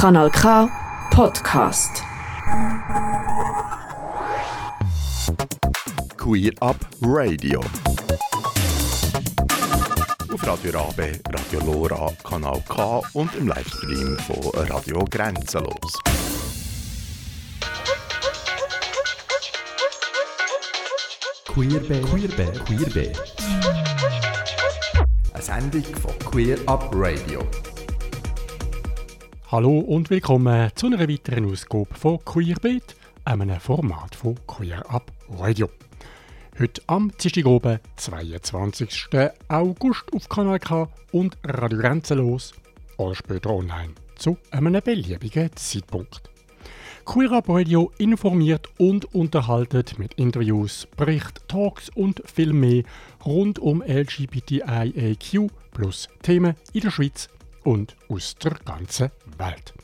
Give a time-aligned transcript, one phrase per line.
[0.00, 0.66] Kanal K
[1.10, 2.02] Podcast.
[6.16, 7.60] Queer Up Radio.
[10.32, 15.98] Auf Radio Rabe, Radio Lora, Kanal K und im Livestream von Radio Grenzenlos.
[21.44, 23.12] Queerbe, Queerbe, Queerbe.
[25.34, 27.46] Eine Sendung von Queer Up Radio.
[29.52, 35.68] Hallo und willkommen zu einer weiteren Ausgabe von Queerbeat, einem Format von Queer Up Radio.
[36.56, 39.08] Heute am Dienstag oben, 22.
[39.48, 42.54] August auf Kanal K und Radio Grenzenlos
[42.96, 46.30] oder später online zu einem beliebigen Zeitpunkt.
[47.04, 52.84] Queer Up Radio informiert und unterhaltet mit Interviews, Bericht, Talks und viel mehr
[53.26, 57.28] rund um LGBTIAQ plus Themen in der Schweiz
[57.64, 59.74] und aus der ganzen Welt.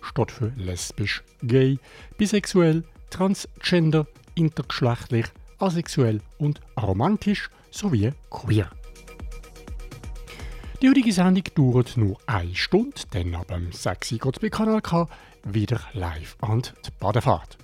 [0.01, 1.79] steht für lesbisch, gay,
[2.17, 5.25] bisexuell, transgender, intergeschlechtlich,
[5.57, 8.69] asexuell und romantisch sowie queer.
[10.81, 14.81] Die heutige Sendung dauert nur eine Stunde, dann ab dem 6 Uhr geht bei Kanal
[14.81, 15.07] K
[15.43, 17.60] wieder live an die Badefahrt.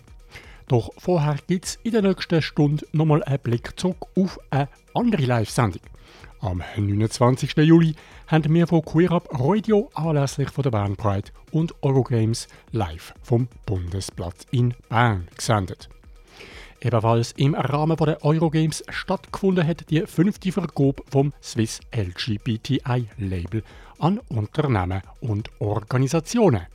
[0.68, 5.24] Doch vorher gibt es in der nächsten Stunde nochmal einen Blick zurück auf eine andere
[5.24, 5.82] Live-Sendung.
[6.42, 7.56] Am 29.
[7.58, 7.96] Juli
[8.28, 13.48] haben wir von Queer Up Radio anlässlich von der Bern Pride und Eurogames live vom
[13.66, 15.88] Bundesplatz in Bern gesendet.
[16.82, 23.64] Ebenfalls im Rahmen der Eurogames stattgefunden hat die fünfte Vergabe vom Swiss LGBTI Label
[24.00, 26.68] an Unternehmen und Organisationen.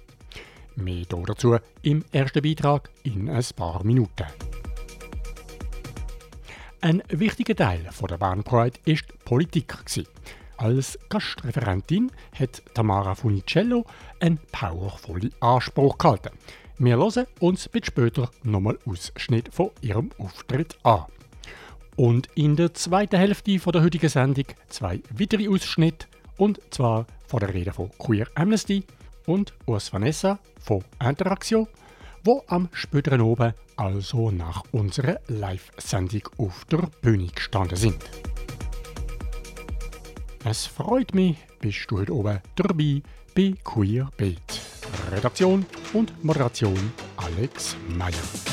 [0.76, 4.26] Mehr dazu im ersten Beitrag in ein paar Minuten.
[6.80, 9.76] Ein wichtiger Teil der Bern Pride war die Politik.
[10.56, 13.84] Als Gastreferentin hat Tamara Funicello
[14.20, 16.30] einen powervollen Anspruch gehalten.
[16.78, 21.04] Wir hören uns ein später nochmal Ausschnitt von ihrem Auftritt an.
[21.96, 26.06] Und in der zweiten Hälfte der heutigen Sendung zwei weitere Ausschnitte,
[26.36, 28.84] und zwar von der Rede von Queer Amnesty
[29.26, 31.66] und Urs Vanessa von Interaktion,
[32.24, 38.02] wo am späteren oben also nach unserer Live-Sendung auf der Bühne gestanden sind.
[40.44, 43.02] Es freut mich, bist du heute oben dabei
[43.34, 44.60] bei Queer Beat.
[45.12, 48.51] Redaktion und Moderation Alex Meyer.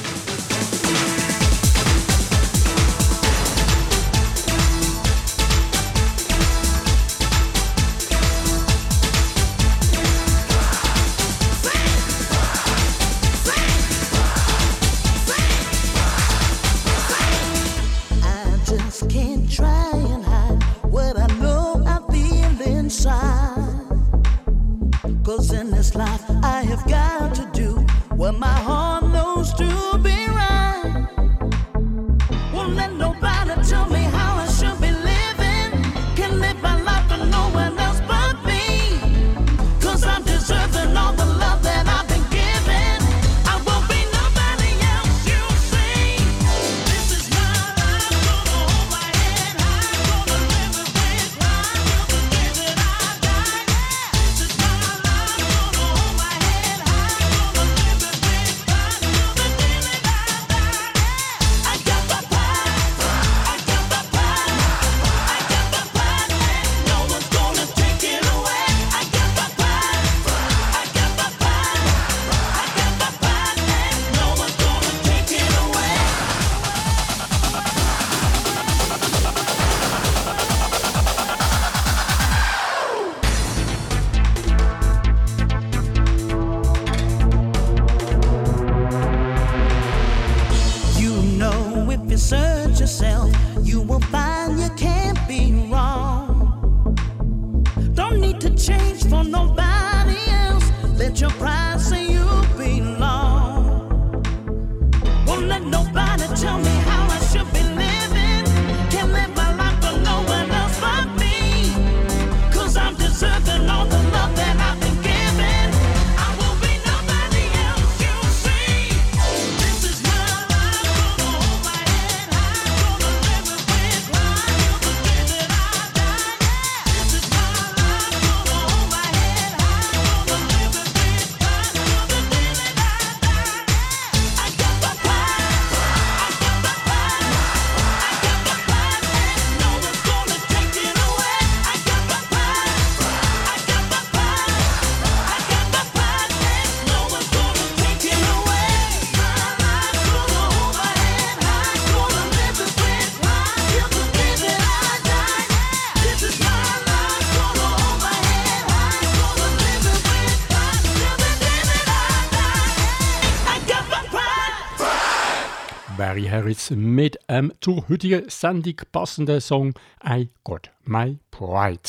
[166.29, 169.73] Harris mit einem zur heutigen Sendung passenden Song
[170.07, 171.79] I Got My Pride.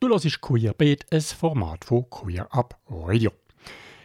[0.00, 3.32] Du hörst Queerbeat, ein Format von Queer Up Radio.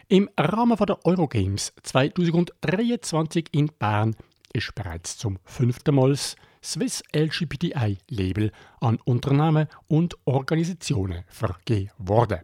[0.08, 4.16] Im Rahmen der Eurogames 2023 in Bern
[4.52, 8.50] ist bereits zum fünften Mal das Swiss LGBTI-Label
[8.80, 12.40] an Unternehmen und Organisationen vergeben worden.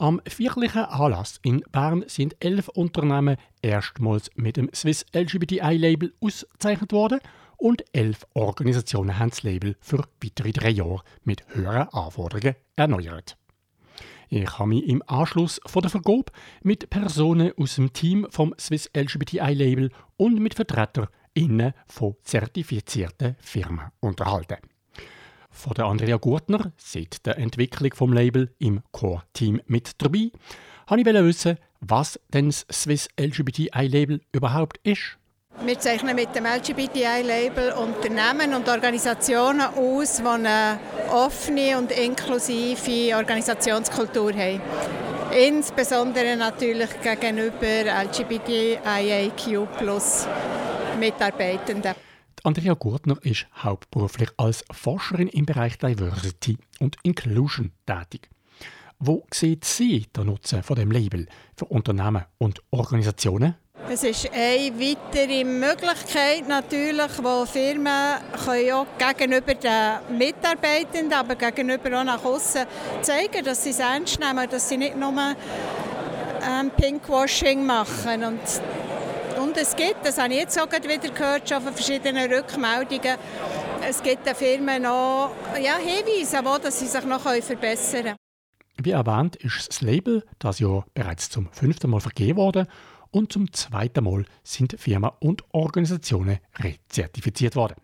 [0.00, 7.20] Am vierlichen Anlass in Bern sind elf Unternehmen erstmals mit dem Swiss LGBTI-Label ausgezeichnet worden
[7.58, 13.36] und elf Organisationen haben das Label für weitere drei Jahre mit höheren Anforderungen erneuert.
[14.30, 16.32] Ich habe mich im Anschluss von der Vergabe
[16.62, 23.36] mit Personen aus dem Team vom Swiss LGBTI Label und mit Vertretern innen von zertifizierten
[23.38, 24.56] Firmen unterhalten.
[25.50, 30.30] Von der Andrea Gurtner, seit der Entwicklung vom Label im Core-Team mit dabei,
[30.86, 35.18] wollte ich wissen, was denn das Swiss LGBTI Label überhaupt ist.
[35.64, 40.78] Wir zeichnen mit dem LGBTI-Label Unternehmen und Organisationen aus, die eine
[41.12, 44.60] offene und inklusive Organisationskultur haben.
[45.36, 49.68] Insbesondere natürlich gegenüber LGBTIAQ
[50.98, 51.94] Mitarbeitenden.
[52.42, 58.30] Andrea Gurtner ist hauptberuflich als Forscherin im Bereich Diversity und Inclusion tätig.
[58.98, 61.26] Wo sieht sie den Nutzen von dem Label
[61.56, 63.56] für Unternehmen und Organisationen?
[63.88, 72.00] Es ist eine weitere Möglichkeit natürlich, wo Firmen können auch gegenüber den Mitarbeitenden, aber gegenüber
[72.00, 72.66] auch nach außen
[73.00, 75.12] zeigen, dass sie es ernst nehmen, dass sie nicht nur
[76.42, 78.24] ähm, Pinkwashing machen.
[78.24, 78.40] Und,
[79.50, 83.16] und es gibt, das habe ich jetzt auch wieder gehört, schon von verschiedenen Rückmeldungen,
[83.88, 88.16] es gibt den Firmen auch ja, Hinweise, wo dass sie sich noch verbessern können.
[88.80, 92.68] Wie erwähnt ist das Label das Jahr bereits zum fünften Mal vergeben worden
[93.10, 97.74] und zum zweiten Mal sind Firmen und Organisationen rezertifiziert worden.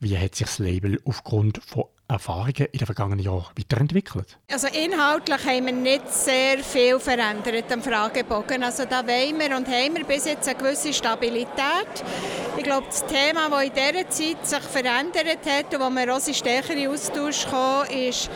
[0.00, 4.38] Wie hat sich das Label aufgrund von Erfahrungen in den vergangenen Jahren weiterentwickelt?
[4.50, 8.62] Also inhaltlich haben wir nicht sehr viel verändert am Fragebogen.
[8.62, 12.04] Also da wollen wir und haben wir bis jetzt eine gewisse Stabilität.
[12.56, 16.26] Ich glaube, das Thema, das in dieser Zeit sich verändert hat und wo wir auch
[16.26, 18.30] in stärkeren Austausch kommen, ist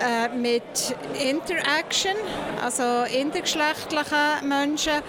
[0.00, 0.62] äh, mit
[1.20, 2.16] Interaction,
[2.62, 5.02] also intergeschlechtlichen Menschen.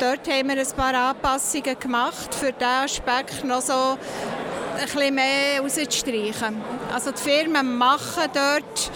[0.00, 5.60] Dort haben wir ein paar Anpassungen gemacht, für diesen Aspekt noch so ein bisschen mehr
[5.60, 6.56] rauszustreichen.
[6.92, 8.90] Also die Firmen machen dort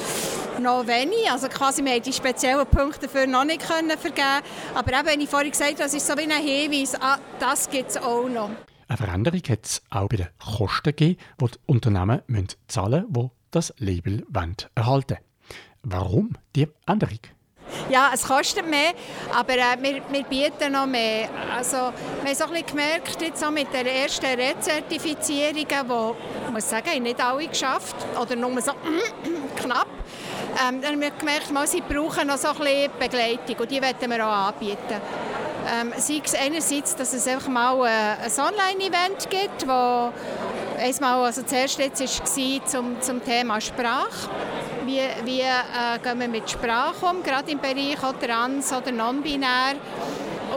[0.61, 4.43] noch wenig, also quasi wir haben die speziellen Punkte dafür noch nicht können vergeben
[4.75, 7.69] aber eben, wie ich vorhin gesagt habe, das ist so wie ein Hinweis, ah, das
[7.69, 8.51] gibt es auch noch.
[8.89, 13.31] Eine Veränderung hat es auch bei den Kosten gegeben, die die Unternehmen müssen zahlen müssen,
[13.31, 14.25] die das Label
[14.75, 15.23] erhalten wollen.
[15.83, 17.19] Warum die Änderung?
[17.89, 18.93] Ja, es kostet mehr,
[19.35, 21.29] aber äh, wir, wir, bieten noch mehr.
[21.55, 21.77] Also,
[22.23, 27.21] wir haben so ein gemerkt, jetzt auch mit der ersten Rezertifizierung, die, muss sagen, nicht
[27.21, 28.73] alle geschafft oder nur so
[29.57, 29.89] knapp.
[30.61, 33.81] Ähm, dann haben wir gemerkt, mal, sie brauchen noch so ein bisschen Begleitung und die
[33.81, 35.01] wollen wir auch anbieten.
[35.73, 40.13] Ähm, sei es einerseits, dass es einfach mal äh, ein Online-Event gibt, wo
[40.79, 44.29] einmal, also zuerst jetzt war zum, zum Thema Sprache
[44.87, 49.77] wie, wie äh, gehen wir mit Sprache um, gerade im Bereich trans oder non-binär.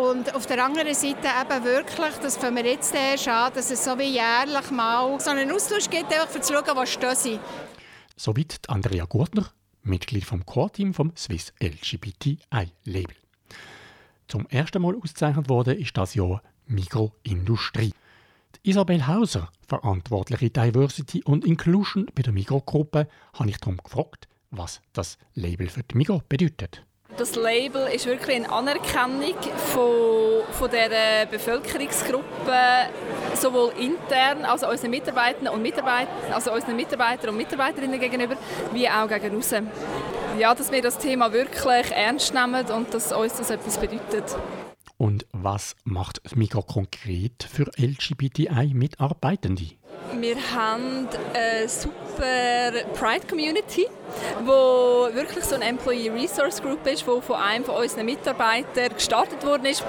[0.01, 3.83] Und auf der anderen Seite eben wirklich, das fangen wir jetzt erst an, dass es
[3.83, 7.39] so wie jährlich mal so einen Austausch gibt, einfach für zu schauen, was stehen sie.
[8.17, 9.51] Soweit Andrea Gurtner,
[9.85, 13.15] Mitglied vom Core-Team vom Swiss LGBTI-Label.
[14.27, 17.93] Zum ersten Mal ausgezeichnet wurde ist das Jahr Mikroindustrie.
[18.63, 25.19] Isabel Hauser, verantwortliche Diversity und Inclusion bei der Migro-Gruppe, habe ich darum gefragt, was das
[25.35, 26.83] Label für die Migro bedeutet.
[27.17, 29.35] Das Label ist wirklich eine Anerkennung
[29.73, 32.51] von, von dieser Bevölkerungsgruppe,
[33.35, 38.35] sowohl intern, also unseren Mitarbeitern und Mitarbeitern, also unseren Mitarbeitern und Mitarbeiterinnen gegenüber,
[38.73, 39.65] wie auch gegen außen.
[40.37, 44.35] Ja, dass wir das Thema wirklich ernst nehmen und dass uns das etwas bedeutet.
[44.97, 49.71] Und was macht das Migro konkret für LGBTI-Mitarbeitende?
[50.19, 53.87] Wir haben eine super Pride-Community,
[54.45, 59.45] wo wirklich so eine Employee Resource Group ist, die von einem von unseren Mitarbeitern gestartet
[59.45, 59.83] worden ist.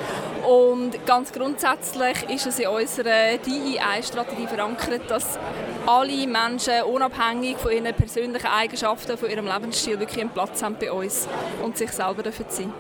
[0.47, 5.39] Und ganz grundsätzlich ist es in unserer DEI-Strategie verankert, dass
[5.87, 10.91] alle Menschen unabhängig von ihren persönlichen Eigenschaften, von ihrem Lebensstil wirklich einen Platz haben bei
[10.91, 11.29] uns
[11.63, 12.73] und sich selber dafür sein.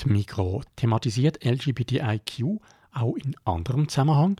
[0.00, 2.60] Die Mikro thematisiert LGBTIQ
[2.92, 4.36] auch in anderem Zusammenhang.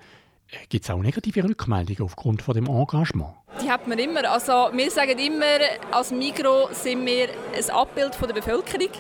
[0.69, 3.35] Gibt es auch negative Rückmeldungen aufgrund von dem Engagement?
[3.59, 4.31] Die hat man immer.
[4.31, 5.45] Also wir sagen immer,
[5.91, 8.91] als Migro sind wir ein Abbild von der Bevölkerung.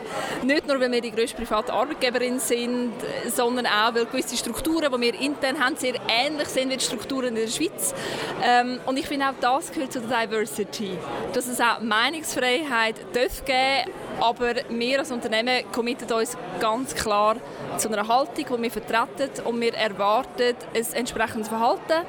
[0.42, 2.92] Nicht nur, weil wir die grösste private Arbeitgeberin sind,
[3.28, 7.28] sondern auch, weil gewisse Strukturen, die wir intern haben, sehr ähnlich sind wie die Strukturen
[7.28, 7.95] in der Schweiz.
[8.42, 10.99] Ähm, und ich finde auch, das gehört zu der Diversity.
[11.33, 13.90] Dass es auch Meinungsfreiheit darf geben
[14.21, 17.37] aber wir als Unternehmen committen uns ganz klar
[17.78, 22.07] zu einer Haltung, die wir vertreten und wir erwarten ein entsprechendes Verhalten,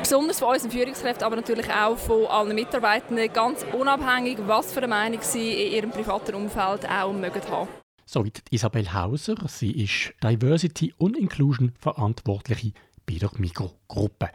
[0.00, 4.88] besonders von unseren Führungskräften, aber natürlich auch von allen Mitarbeitenden, ganz unabhängig, was für eine
[4.88, 7.68] Meinung sie in ihrem privaten Umfeld auch mögen haben.
[8.06, 9.36] Soweit Isabel Hauser.
[9.48, 12.72] Sie ist Diversity und Inclusion Verantwortliche
[13.06, 14.30] bei der Mikrogruppe.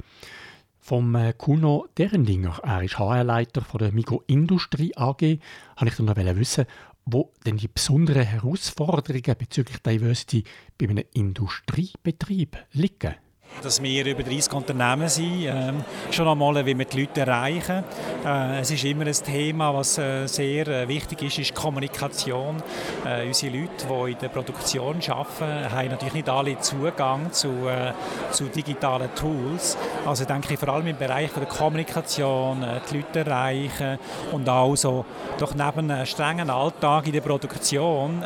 [0.80, 5.40] Vom äh, Kuno Derendinger, er ist HR-Leiter der Migro Industrie AG, wollte
[5.86, 6.66] ich noch wissen,
[7.06, 10.44] wo denn die besonderen Herausforderungen bezüglich Diversity
[10.78, 13.16] bei einem Industriebetrieb liegen
[13.62, 15.46] dass wir über 30 Unternehmen sind.
[15.46, 17.84] Ähm, schon einmal, wie wir die Leute erreichen.
[18.26, 22.58] Äh, es ist immer ein Thema, was äh, sehr äh, wichtig ist, ist Kommunikation.
[23.06, 27.94] Äh, unsere Leute, die in der Produktion arbeiten, haben natürlich nicht alle Zugang zu, äh,
[28.32, 29.78] zu digitalen Tools.
[30.06, 34.00] Also denke ich vor allem im Bereich der Kommunikation, äh, die Leute erreichen
[34.32, 35.06] und auch so
[35.40, 38.24] doch neben einem strengen Alltag in der Produktion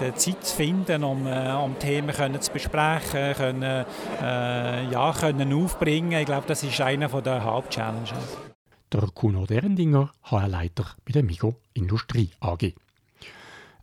[0.00, 3.84] die Zeit zu finden, um, um Themen können zu besprechen, können,
[4.24, 8.12] äh, ja, können aufbringen Ich glaube, das ist einer der Hauptchallenges.
[8.92, 12.72] Der Kuno Derendinger, HR-Leiter bei der Migo Industrie AG.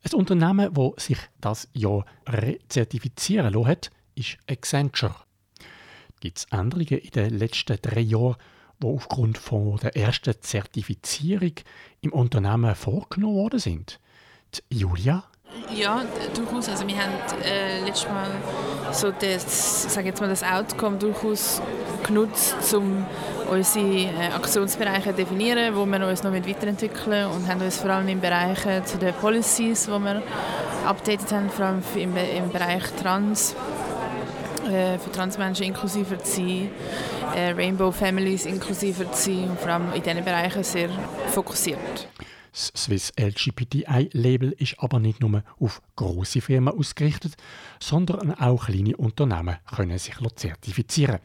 [0.04, 5.16] Ein Unternehmen, das sich das Jahr rezertifizieren lassen hat, ist Accenture.
[6.22, 8.36] Gibt es Änderungen in den letzten drei Jahren,
[8.82, 11.54] die aufgrund von der ersten Zertifizierung
[12.02, 14.00] im Unternehmen vorgenommen worden sind?
[14.54, 15.24] Die Julia
[15.74, 16.04] ja,
[16.36, 16.70] durchaus.
[16.70, 18.30] Also wir haben äh, letztes Mal
[18.92, 21.62] so das, sag jetzt mal das Outcome durchaus
[22.06, 23.06] genutzt, um
[23.50, 28.08] unsere äh, Aktionsbereiche zu definieren, wo wir uns noch weiterentwickeln und haben uns vor allem
[28.08, 30.22] im Bereich zu den Policies, wo wir
[30.86, 33.56] updated haben, vor allem im, im Bereich Trans,
[34.68, 36.70] äh, für Transmenschen inklusiver zu sein,
[37.36, 40.90] äh, Rainbow Families inklusiver zu sein und vor allem in diesen Bereichen sehr
[41.28, 42.08] fokussiert.
[42.52, 47.36] Das Swiss LGBTI-Label ist aber nicht nur auf große Firmen ausgerichtet,
[47.80, 51.20] sondern auch kleine Unternehmen können sich zertifizieren.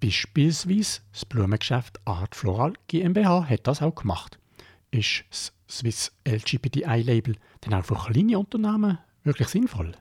[0.00, 4.38] Beispielsweise das Blumengeschäft Art Floral GmbH hat das auch gemacht.
[4.92, 9.92] Ist das Swiss LGBTI-Label denn auch für kleine Unternehmen wirklich sinnvoll?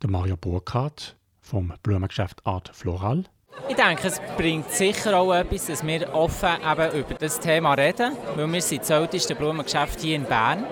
[0.00, 3.24] Der Mario Burkhardt vom Blumengeschäft Art Floral
[3.68, 8.16] ich denke, es bringt sicher auch etwas, dass wir offen eben über das Thema reden,
[8.34, 10.64] weil wir sind das älteste Blumengeschäft hier in Bern.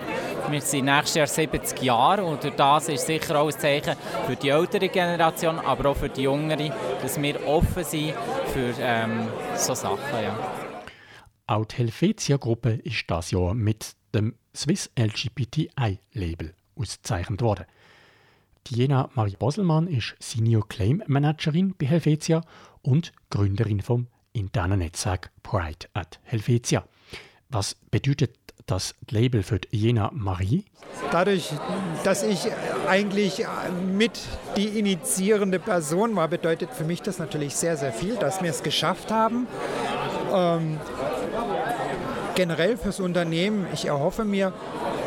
[0.48, 3.94] Wir sind nächstes Jahr 70 Jahre und das ist sicher auch ein Zeichen
[4.26, 8.14] für die ältere Generation, aber auch für die jüngere, dass wir offen sind
[8.52, 9.98] für ähm, so Sachen.
[10.22, 10.36] Ja.
[11.46, 17.66] Auch die Helvetia-Gruppe ist das Jahr mit dem Swiss LGBTI-Label ausgezeichnet worden.
[18.66, 22.42] Diana Marie Boselmann ist Senior Claim Managerin bei Helvetia
[22.82, 26.84] und Gründerin vom internen Netzwerk Pride at Helvetia.
[27.48, 30.64] Was bedeutet das Label für Jena Marie?
[31.10, 31.50] Dadurch,
[32.04, 32.48] dass ich
[32.88, 33.44] eigentlich
[33.92, 34.12] mit
[34.56, 38.62] die initiierende Person war, bedeutet für mich das natürlich sehr, sehr viel, dass wir es
[38.62, 39.48] geschafft haben.
[40.32, 40.78] Ähm,
[42.36, 44.52] generell fürs Unternehmen, ich erhoffe mir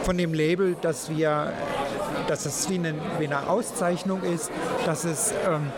[0.03, 1.53] von dem Label, dass wir
[2.27, 4.49] dass es wie eine, wie eine Auszeichnung ist,
[4.85, 5.71] dass es ähm,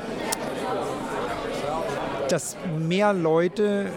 [2.29, 3.87] dass mehr Leute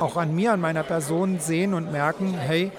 [0.00, 2.72] auch an mir, an meiner Person sehen und merken, hey,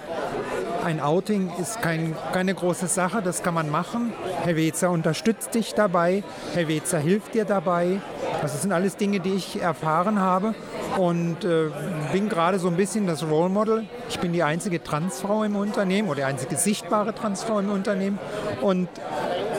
[0.84, 4.12] ein Outing ist kein, keine große Sache, das kann man machen.
[4.42, 8.00] Helvetia unterstützt dich dabei, Helvetia hilft dir dabei.
[8.40, 10.54] Das sind alles Dinge, die ich erfahren habe
[10.96, 11.68] und äh,
[12.12, 13.84] bin gerade so ein bisschen das Role Model.
[14.08, 18.18] Ich bin die einzige Transfrau im Unternehmen oder die einzige sichtbare Transfrau im Unternehmen
[18.60, 18.88] und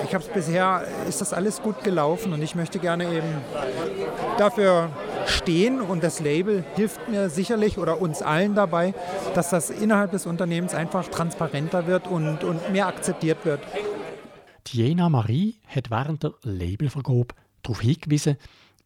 [0.04, 3.42] ich habe es bisher, ist das alles gut gelaufen und ich möchte gerne eben
[4.38, 4.90] dafür
[5.26, 8.94] stehen und das Label hilft mir sicherlich oder uns allen dabei,
[9.36, 13.62] dass das innerhalb des Unternehmens einfach transparenter wird und, und mehr akzeptiert wird.
[14.68, 18.38] Diana Marie hat während der Labelvergabe darauf hingewiesen,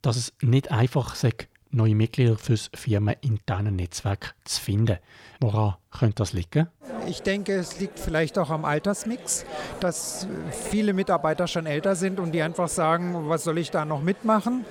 [0.02, 1.32] dass es nicht einfach sei,
[1.72, 4.98] neue Mitglieder fürs firmeninterne Netzwerk zu finden.
[5.40, 6.68] Woran könnte das liegen?
[7.08, 9.46] Ich denke, es liegt vielleicht auch am Altersmix,
[9.80, 14.02] dass viele Mitarbeiter schon älter sind und die einfach sagen, was soll ich da noch
[14.02, 14.66] mitmachen?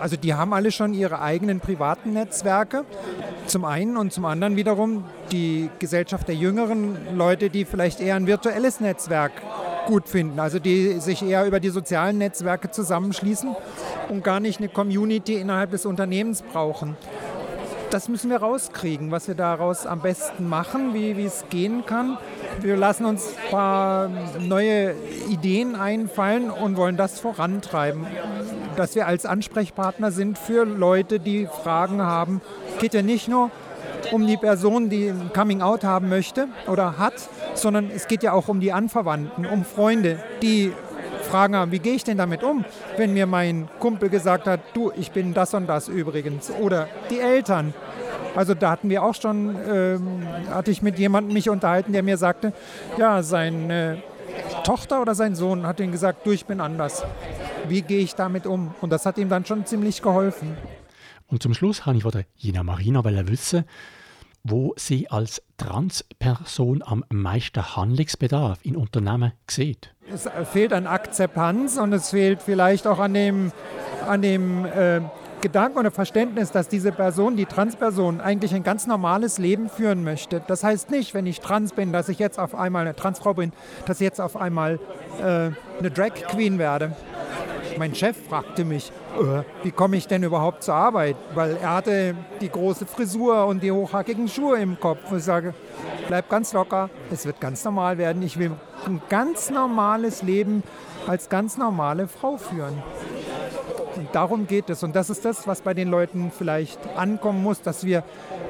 [0.00, 2.84] Also die haben alle schon ihre eigenen privaten Netzwerke.
[3.46, 8.26] Zum einen und zum anderen wiederum die Gesellschaft der jüngeren Leute, die vielleicht eher ein
[8.26, 9.32] virtuelles Netzwerk
[9.86, 10.40] gut finden.
[10.40, 13.54] Also die sich eher über die sozialen Netzwerke zusammenschließen
[14.08, 16.96] und gar nicht eine Community innerhalb des Unternehmens brauchen.
[17.92, 22.16] Das müssen wir rauskriegen, was wir daraus am besten machen, wie, es gehen kann.
[22.62, 24.94] Wir lassen uns ein paar neue
[25.28, 28.06] Ideen einfallen und wollen das vorantreiben.
[28.76, 32.40] Dass wir als Ansprechpartner sind für Leute, die Fragen haben.
[32.80, 33.50] Geht ja nicht nur
[34.10, 38.48] um die Person, die ein Coming-out haben möchte oder hat, sondern es geht ja auch
[38.48, 40.72] um die Anverwandten, um Freunde, die
[41.32, 42.62] Fragen haben, wie gehe ich denn damit um,
[42.98, 46.50] wenn mir mein Kumpel gesagt hat, du, ich bin das und das übrigens.
[46.50, 47.72] Oder die Eltern.
[48.36, 52.18] Also da hatten wir auch schon, ähm, hatte ich mit jemandem mich unterhalten, der mir
[52.18, 52.52] sagte,
[52.98, 54.02] ja, seine
[54.62, 57.02] Tochter oder sein Sohn hat ihm gesagt, du, ich bin anders.
[57.66, 58.74] Wie gehe ich damit um?
[58.82, 60.54] Und das hat ihm dann schon ziemlich geholfen.
[61.28, 63.64] Und zum Schluss habe ich von der Jina Marina wissen,
[64.44, 69.94] wo sie als Transperson am meisten Handlungsbedarf in Unternehmen sieht.
[70.14, 73.52] Es fehlt an Akzeptanz und es fehlt vielleicht auch an dem,
[74.06, 75.00] an dem äh,
[75.40, 80.42] Gedanken oder Verständnis, dass diese Person, die Transperson, eigentlich ein ganz normales Leben führen möchte.
[80.46, 83.52] Das heißt nicht, wenn ich trans bin, dass ich jetzt auf einmal eine Transfrau bin,
[83.86, 84.78] dass ich jetzt auf einmal
[85.20, 86.92] äh, eine Drag Queen werde.
[87.82, 91.16] Mein Chef fragte mich, äh, wie komme ich denn überhaupt zur Arbeit?
[91.34, 95.10] Weil er hatte die große Frisur und die hochhackigen Schuhe im Kopf.
[95.10, 95.52] Und ich sage,
[96.06, 98.22] bleib ganz locker, es wird ganz normal werden.
[98.22, 98.52] Ich will
[98.86, 100.62] ein ganz normales Leben
[101.08, 102.80] als ganz normale Frau führen.
[103.96, 104.84] Und darum geht es.
[104.84, 108.04] Und das ist das, was bei den Leuten vielleicht ankommen muss, dass wir,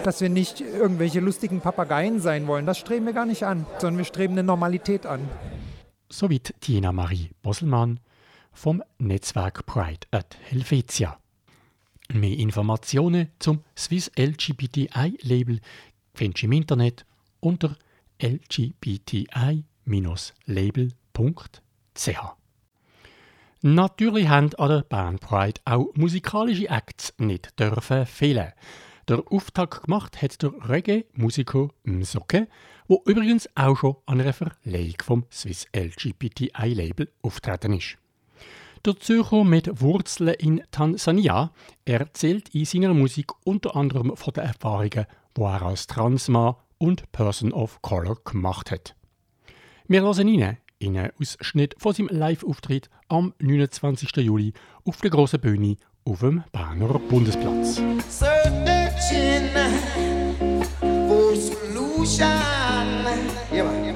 [0.05, 2.67] dass wir nicht irgendwelche lustigen Papageien sein wollen.
[2.67, 5.27] Das streben wir gar nicht an, sondern wir streben eine Normalität an.
[6.11, 7.99] Soweit Tina Marie Bosselmann
[8.53, 11.19] vom Netzwerk Pride at Helvetia.
[12.13, 15.61] Mehr Informationen zum Swiss LGBTI-Label
[16.15, 17.07] findest du im Internet
[17.41, 17.77] unter
[18.19, 19.27] lgbti-label.ch.
[23.65, 28.53] Natürlich haben an der Band Pride auch musikalische Acts nicht dürfen fehlen.
[29.09, 32.49] Der Auftakt gemacht hat der Reggae-Musiker Msoke,
[32.89, 37.99] wo übrigens auch schon an einer Verleihung vom Swiss LGBTI-Label auftreten ist.
[38.85, 41.53] Der Zürcher mit Wurzeln in Tansania
[41.85, 47.53] erzählt in seiner Musik unter anderem von den Erfahrungen, die er als Transmann und Person
[47.53, 48.97] of Color gemacht hat.
[49.87, 54.17] Wir hören rein in einen Ausschnitt von seinem Live-Auftritt am 29.
[54.17, 54.53] Juli
[54.85, 57.81] auf der grossen Bühne auf dem Berner Bundesplatz.
[58.09, 59.49] Searching
[60.81, 62.27] for solution.
[63.53, 63.92] Yeah,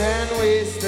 [0.00, 0.79] eterno esse.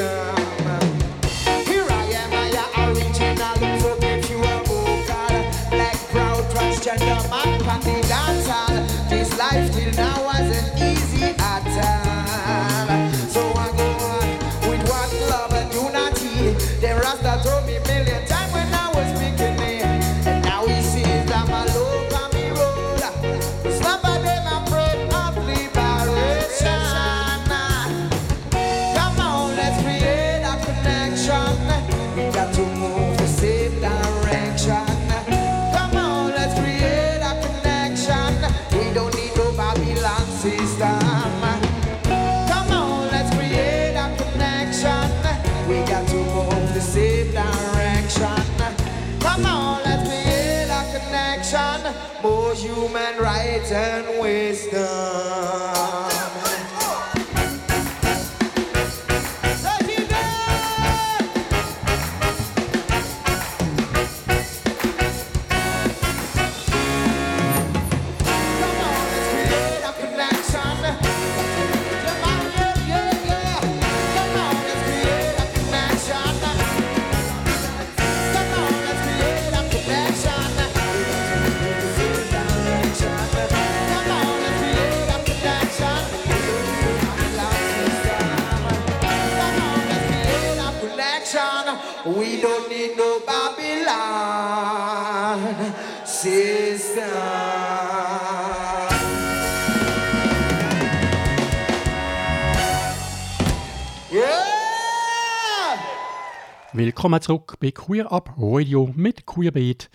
[106.74, 109.90] Willkommen zurück bei Queer Up Radio mit Queerbeat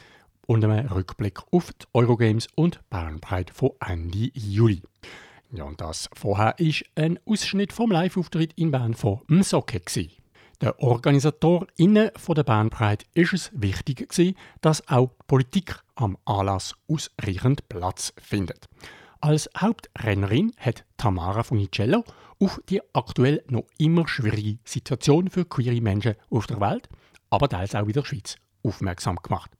[0.45, 4.83] und einem Rückblick auf die Eurogames und Bärenbreit von Ende Juli.
[5.51, 9.79] Ja, und das vorher ist ein Ausschnitt vom Live-Auftritt in Bern von Msoke.
[9.79, 10.11] gsi.
[10.61, 14.07] Den OrganisatorInnen der Bandbreite ist es wichtig,
[14.61, 18.67] dass auch die Politik am Anlass ausreichend Platz findet.
[19.19, 22.03] Als Hauptrennerin hat Tamara Funicello
[22.39, 26.89] auf die aktuell noch immer schwierige Situation für queere Menschen auf der Welt,
[27.29, 29.51] aber teils auch in der Schweiz, aufmerksam gemacht.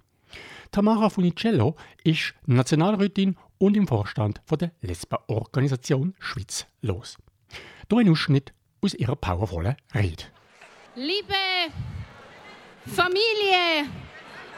[0.72, 7.18] Tamara Funicello ist Nationalrätin und im Vorstand der Lesbenorganisation Schweiz los.
[7.90, 10.24] Hier ein Ausschnitt aus ihrer powervollen Rede.
[10.96, 11.34] Liebe
[12.86, 13.88] Familie,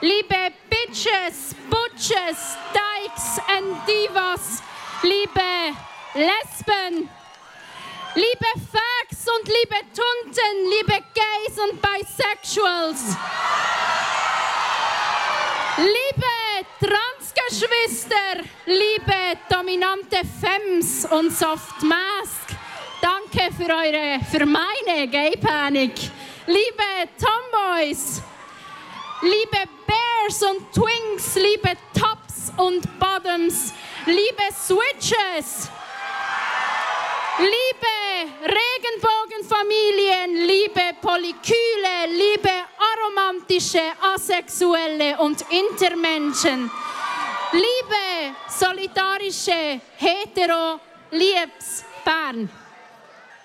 [0.02, 4.64] liebe Bitches, Butches, Dykes and Divas,
[5.04, 5.76] liebe
[6.16, 7.10] Lesben,
[8.16, 13.16] liebe Fags und liebe Tunten, liebe Gays und Bisexuals,
[15.78, 22.50] liebe Transgeschwister, liebe dominante Femmes und Soft Mask,
[23.02, 25.94] danke für eure, für meine Gay Panic.
[26.48, 28.22] Liebe Tomboys,
[29.22, 33.72] liebe Bears und Twinks, liebe Tops und Bottoms,
[34.06, 35.70] liebe Switches,
[37.40, 43.82] liebe Regenbogenfamilien, liebe Polykyle, liebe aromantische,
[44.14, 46.70] asexuelle und Intermenschen,
[47.52, 50.80] liebe solidarische, hetero,
[51.12, 52.50] liebs Bern.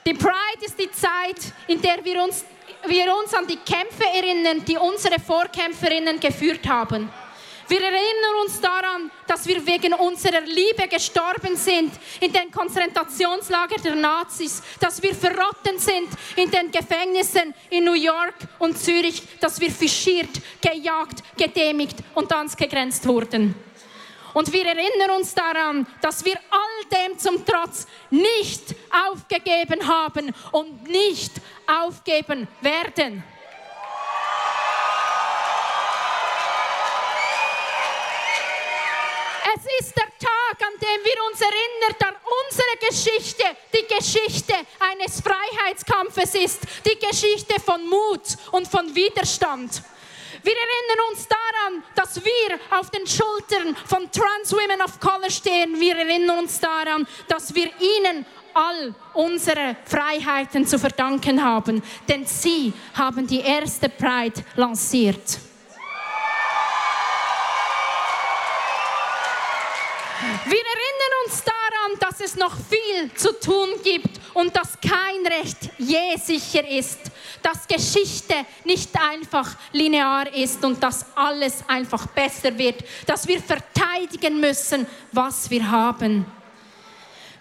[0.05, 2.45] Die Pride ist die Zeit, in der wir uns,
[2.87, 7.11] wir uns an die Kämpfe erinnern, die unsere Vorkämpferinnen geführt haben.
[7.67, 13.95] Wir erinnern uns daran, dass wir wegen unserer Liebe gestorben sind in den Konzentrationslagern der
[13.95, 19.71] Nazis, dass wir verrotten sind in den Gefängnissen in New York und Zürich, dass wir
[19.71, 20.29] fischiert,
[20.61, 23.55] gejagt, gedemigt und ausgegrenzt wurden.
[24.35, 28.75] Und wir erinnern uns daran, dass wir all dem zum Trotz nicht
[29.11, 31.33] aufgegeben haben und nicht
[31.67, 33.25] aufgeben werden.
[39.65, 45.23] Es ist der Tag, an dem wir uns erinnern, dass unsere Geschichte die Geschichte eines
[45.23, 49.83] Freiheitskampfes ist, die Geschichte von Mut und von Widerstand.
[50.43, 55.81] Wir erinnern uns daran, dass wir auf den Schultern von Trans Women of Color stehen.
[55.81, 62.75] Wir erinnern uns daran, dass wir ihnen all unsere Freiheiten zu verdanken haben, denn sie
[62.93, 65.39] haben die erste Pride lanciert.
[70.47, 75.71] Wir erinnern uns daran, dass es noch viel zu tun gibt und dass kein Recht
[75.79, 76.99] je sicher ist,
[77.43, 78.35] dass Geschichte
[78.65, 85.51] nicht einfach linear ist und dass alles einfach besser wird, dass wir verteidigen müssen, was
[85.51, 86.27] wir haben.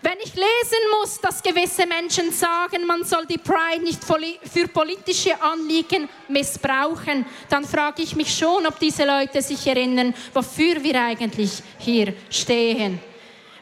[0.03, 5.41] Wenn ich lesen muss, dass gewisse Menschen sagen, man soll die Pride nicht für politische
[5.41, 11.51] Anliegen missbrauchen, dann frage ich mich schon, ob diese Leute sich erinnern, wofür wir eigentlich
[11.79, 12.99] hier stehen.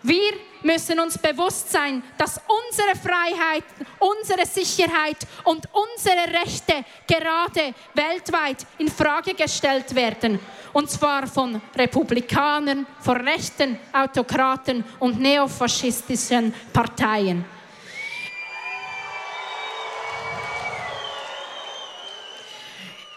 [0.01, 0.31] Wir
[0.63, 3.63] müssen uns bewusst sein, dass unsere Freiheit,
[3.99, 10.39] unsere Sicherheit und unsere Rechte gerade weltweit in Frage gestellt werden.
[10.73, 17.43] Und zwar von Republikanern, von rechten Autokraten und neofaschistischen Parteien.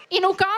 [0.09, 0.55] In Uganda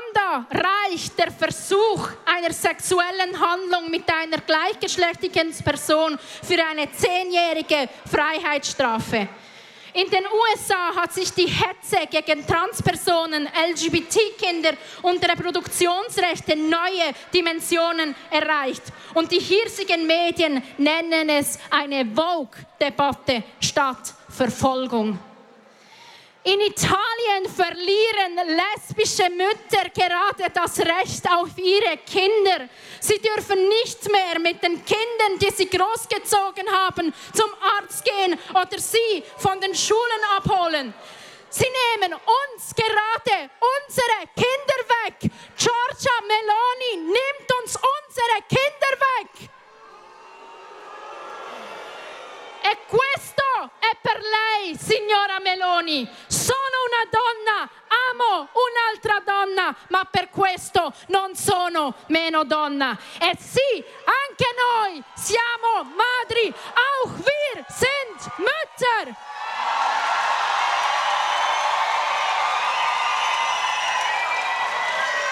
[0.50, 9.28] reicht der Versuch einer sexuellen Handlung mit einer gleichgeschlechtlichen Person für eine zehnjährige Freiheitsstrafe.
[9.94, 18.84] In den USA hat sich die Hetze gegen Transpersonen, LGBT-Kinder und Reproduktionsrechte neue Dimensionen erreicht.
[19.16, 25.18] Und die hiesigen Medien nennen es eine Vogue-Debatte statt Verfolgung.
[26.48, 32.70] In Italien verlieren lesbische Mütter gerade das Recht auf ihre Kinder.
[33.02, 38.80] Sie dürfen nicht mehr mit den Kindern, die sie großgezogen haben, zum Arzt gehen oder
[38.80, 40.94] sie von den Schulen abholen.
[41.50, 45.30] Sie nehmen uns gerade unsere Kinder weg.
[45.58, 49.50] Giorgia Meloni nimmt uns unsere Kinder weg.
[52.70, 56.08] E questo è per lei, signora Meloni.
[56.28, 57.70] Sono una donna
[58.12, 62.98] amo un'altra donna, ma per questo non sono meno donna.
[63.20, 69.16] E sì, anche noi siamo madri, auch wir sind Mütter.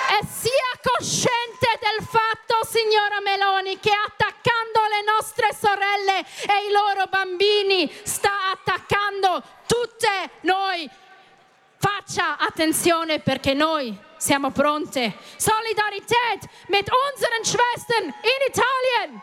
[0.07, 0.54] E sia
[0.85, 8.51] cosciente del fatto, signora Meloni, che attaccando le nostre sorelle e i loro bambini sta
[8.51, 10.87] attaccando tutte noi.
[11.77, 15.17] Faccia attenzione perché noi siamo pronte.
[15.37, 19.21] Solidarität mit unseren Schwestern in Italien.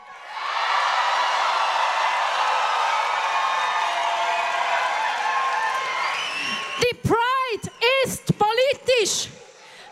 [6.81, 7.73] Die Pride
[8.05, 9.42] ist politisch.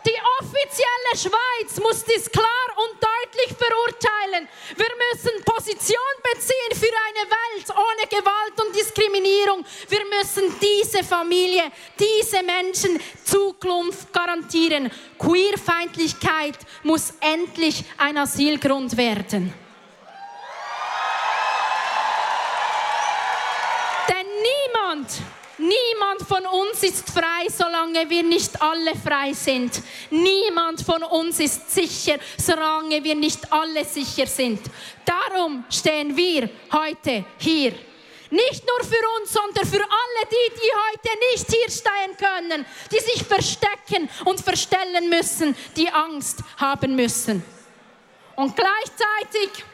[0.07, 4.49] Die offizielle Schweiz muss dies klar und deutlich verurteilen.
[4.77, 5.99] Wir müssen Position
[6.33, 9.65] beziehen für eine Welt ohne Gewalt und Diskriminierung.
[9.89, 14.91] Wir müssen diese Familie, diese Menschen Zukunft garantieren.
[15.19, 19.53] Queerfeindlichkeit muss endlich ein Asylgrund werden.
[24.09, 25.11] Denn niemand,
[25.61, 29.81] niemand von uns ist frei, solange wir nicht alle frei sind.
[30.11, 34.61] Niemand von uns ist sicher, solange wir nicht alle sicher sind.
[35.05, 37.73] Darum stehen wir heute hier.
[38.31, 43.01] Nicht nur für uns, sondern für alle die, die heute nicht hier stehen können, die
[43.01, 47.43] sich verstecken und verstellen müssen, die Angst haben müssen.
[48.37, 49.65] Und gleichzeitig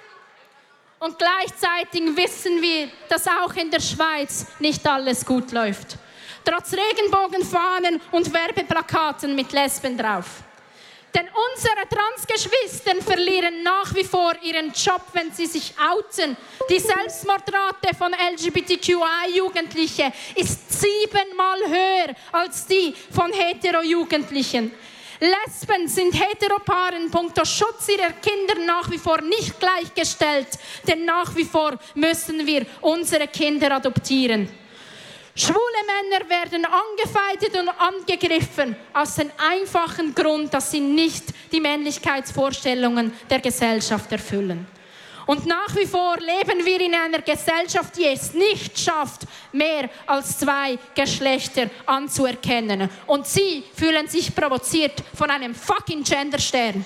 [0.99, 5.97] und gleichzeitig wissen wir, dass auch in der Schweiz nicht alles gut läuft.
[6.45, 10.27] Trotz Regenbogenfahnen und Werbeplakaten mit Lesben drauf.
[11.15, 16.37] Denn unsere Transgeschwistern verlieren nach wie vor ihren Job, wenn sie sich outen.
[16.69, 24.73] Die Selbstmordrate von LGBTQI-Jugendlichen ist siebenmal höher als die von Hetero-Jugendlichen.
[25.21, 30.49] Lesben sind Heteropaaren punkto Schutz ihrer Kinder nach wie vor nicht gleichgestellt,
[30.87, 34.49] denn nach wie vor müssen wir unsere Kinder adoptieren.
[35.35, 43.13] Schwule Männer werden angefeindet und angegriffen aus dem einfachen Grund, dass sie nicht die Männlichkeitsvorstellungen
[43.29, 44.67] der Gesellschaft erfüllen.
[45.27, 50.39] Und nach wie vor leben wir in einer Gesellschaft, die es nicht schafft, mehr als
[50.39, 52.89] zwei Geschlechter anzuerkennen.
[53.07, 56.85] Und sie fühlen sich provoziert von einem fucking Genderstern.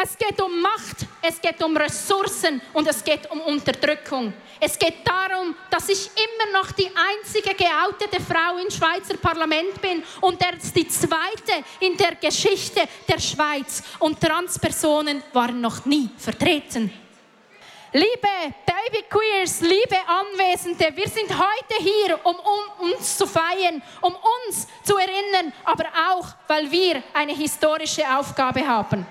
[0.00, 4.32] Es geht um Macht, es geht um Ressourcen und es geht um Unterdrückung.
[4.60, 10.04] Es geht darum, dass ich immer noch die einzige geoutete Frau im Schweizer Parlament bin
[10.20, 13.82] und erst die zweite in der Geschichte der Schweiz.
[13.98, 16.92] Und Transpersonen waren noch nie vertreten.
[17.92, 22.36] Liebe Baby Queers, liebe Anwesende, wir sind heute hier, um
[22.92, 29.04] uns zu feiern, um uns zu erinnern, aber auch, weil wir eine historische Aufgabe haben.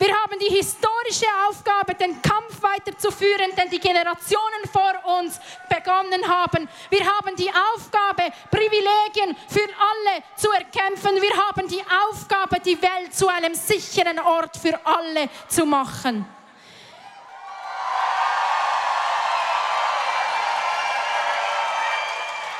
[0.00, 6.66] Wir haben die historische Aufgabe, den Kampf weiterzuführen, den die Generationen vor uns begonnen haben.
[6.88, 11.20] Wir haben die Aufgabe, Privilegien für alle zu erkämpfen.
[11.20, 16.24] Wir haben die Aufgabe, die Welt zu einem sicheren Ort für alle zu machen.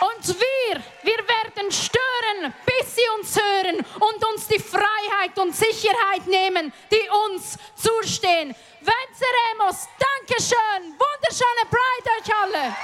[0.01, 6.27] Und wir, wir werden stören, bis sie uns hören und uns die Freiheit und Sicherheit
[6.27, 8.55] nehmen, die uns zustehen.
[8.81, 9.89] Venceremos!
[9.99, 10.95] Dankeschön!
[10.97, 12.77] Wunderschöne Pride euch alle!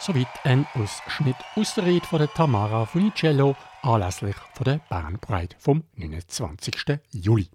[0.00, 5.84] Soweit ein Ausschnitt aus der Rede von Tamara Funicello anlässlich von der Bern Pride vom
[5.96, 6.98] 29.
[7.10, 7.50] Juli.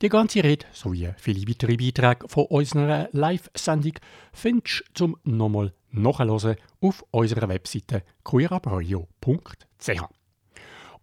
[0.00, 3.94] Die ganze Rede sowie viele weitere Beiträge von unserer Live-Sendung
[4.32, 10.02] findest du zum nochmal nachhören auf unserer Webseite queerabradio.ch.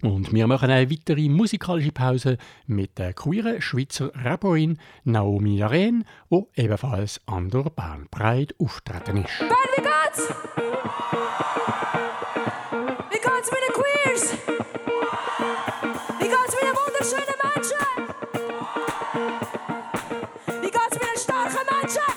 [0.03, 6.43] Und wir machen eine weitere musikalische Pause mit der queeren Schweizer Rapperin Naomi Jaren, die
[6.55, 7.71] ebenfalls an der
[8.11, 9.39] Pride auftreten ist.
[9.39, 10.27] Bern, wie geht's?
[13.11, 14.33] Wie geht's mit den Queers?
[16.19, 17.83] Wie geht's mit den wunderschönen Menschen?
[20.61, 22.07] Wie geht's mit den starken Menschen?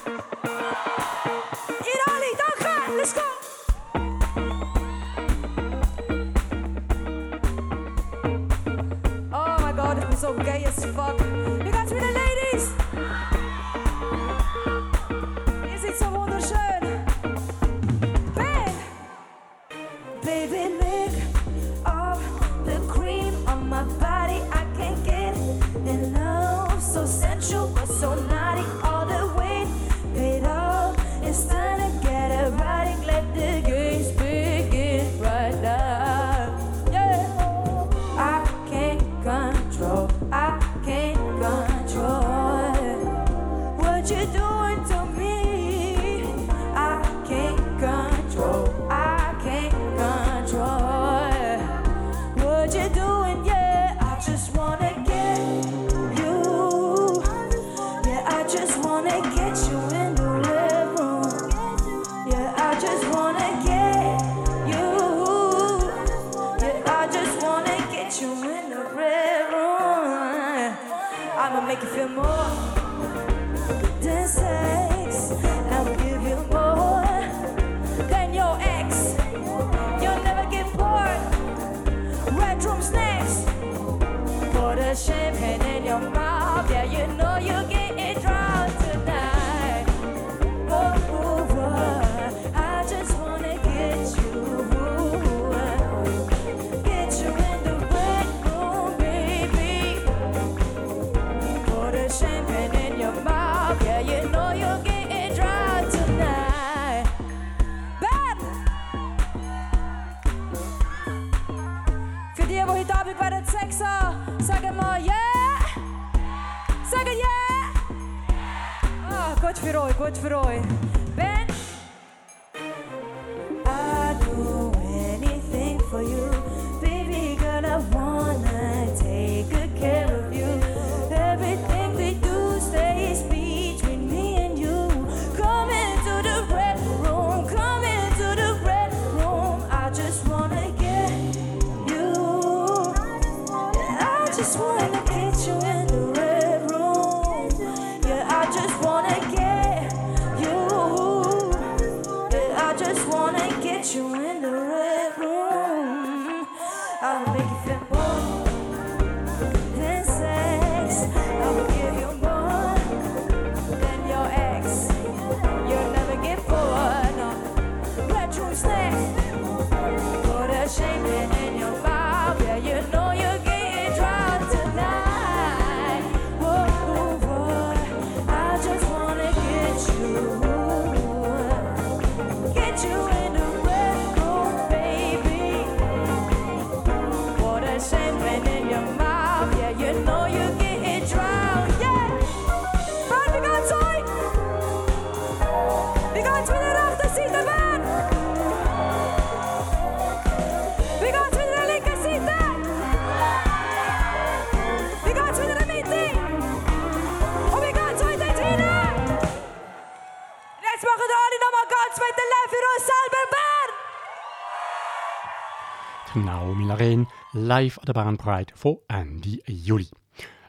[217.46, 219.88] Live an der Bern Pride von Ende Juli.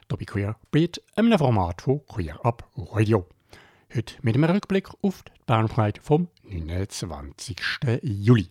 [0.08, 3.24] Bei Queer Beat, einem Format von Queer Up Radio.
[3.94, 7.56] Heute mit einem Rückblick auf die Bern Pride vom 29.
[8.02, 8.48] Juli.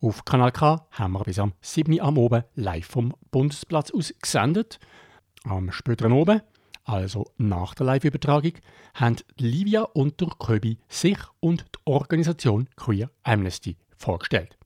[0.00, 1.92] Auf Kanal K haben wir bis am 7.
[1.92, 4.80] Uhr am Oben live vom Bundesplatz aus gesendet.
[5.44, 6.40] Am späteren Oben,
[6.84, 8.54] also nach der Live-Übertragung,
[8.94, 14.56] haben Livia und der Köbi sich und die Organisation Queer Amnesty vorgestellt.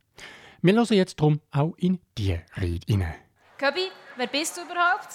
[0.62, 3.14] Wir hören jetzt drum auch in die Rede rein.
[3.58, 5.08] Köbi, wer bist du überhaupt?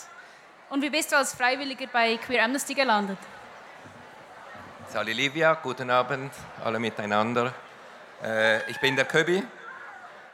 [0.70, 3.18] Und wie bist du als Freiwilliger bei Queer Amnesty gelandet?
[4.88, 6.32] Sali Livia, guten Abend
[6.64, 7.54] alle miteinander.
[8.24, 9.42] Äh, ich bin der Köbi,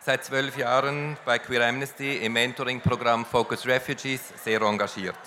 [0.01, 5.17] seit zwölf Jahren bei Queer Amnesty im Mentoring-Programm Focus Refugees sehr engagiert.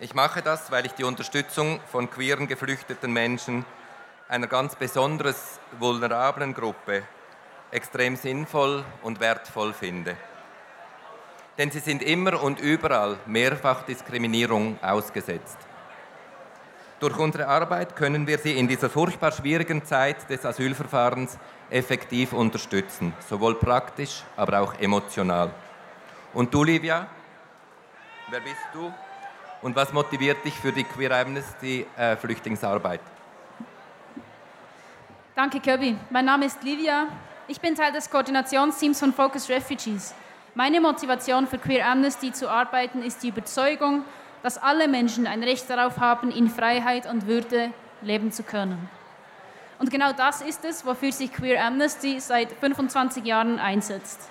[0.00, 3.64] Ich mache das, weil ich die Unterstützung von queeren geflüchteten Menschen,
[4.28, 7.04] einer ganz besonders vulnerablen Gruppe,
[7.72, 10.16] extrem sinnvoll und wertvoll finde.
[11.58, 15.58] Denn sie sind immer und überall mehrfach Diskriminierung ausgesetzt.
[17.00, 21.36] Durch unsere Arbeit können wir sie in dieser furchtbar schwierigen Zeit des Asylverfahrens
[21.68, 25.50] effektiv unterstützen, sowohl praktisch, aber auch emotional.
[26.32, 27.08] Und du, Livia,
[28.30, 28.92] wer bist du
[29.62, 33.00] und was motiviert dich für die Queer Amnesty äh, Flüchtlingsarbeit?
[35.34, 35.96] Danke, Köbi.
[36.10, 37.08] Mein Name ist Livia.
[37.52, 40.14] Ich bin Teil des Koordinationsteams von Focus Refugees.
[40.54, 44.06] Meine Motivation für Queer Amnesty zu arbeiten ist die Überzeugung,
[44.42, 48.88] dass alle Menschen ein Recht darauf haben, in Freiheit und Würde leben zu können.
[49.78, 54.30] Und genau das ist es, wofür sich Queer Amnesty seit 25 Jahren einsetzt.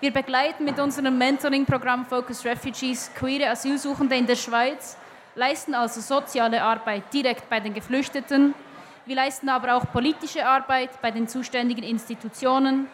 [0.00, 4.96] Wir begleiten mit unserem Mentoring-Programm Focus Refugees queere Asylsuchende in der Schweiz,
[5.34, 8.54] leisten also soziale Arbeit direkt bei den Geflüchteten.
[9.04, 12.86] Wir leisten aber auch politische Arbeit bei den zuständigen Institutionen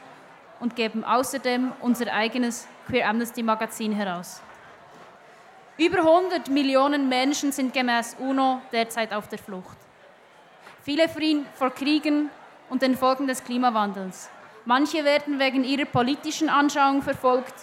[0.58, 4.40] und geben außerdem unser eigenes Queer Amnesty Magazin heraus.
[5.76, 9.76] Über 100 Millionen Menschen sind gemäß UNO derzeit auf der Flucht.
[10.82, 12.30] Viele fliehen vor Kriegen
[12.70, 14.30] und den Folgen des Klimawandels.
[14.64, 17.54] Manche werden wegen ihrer politischen Anschauung verfolgt,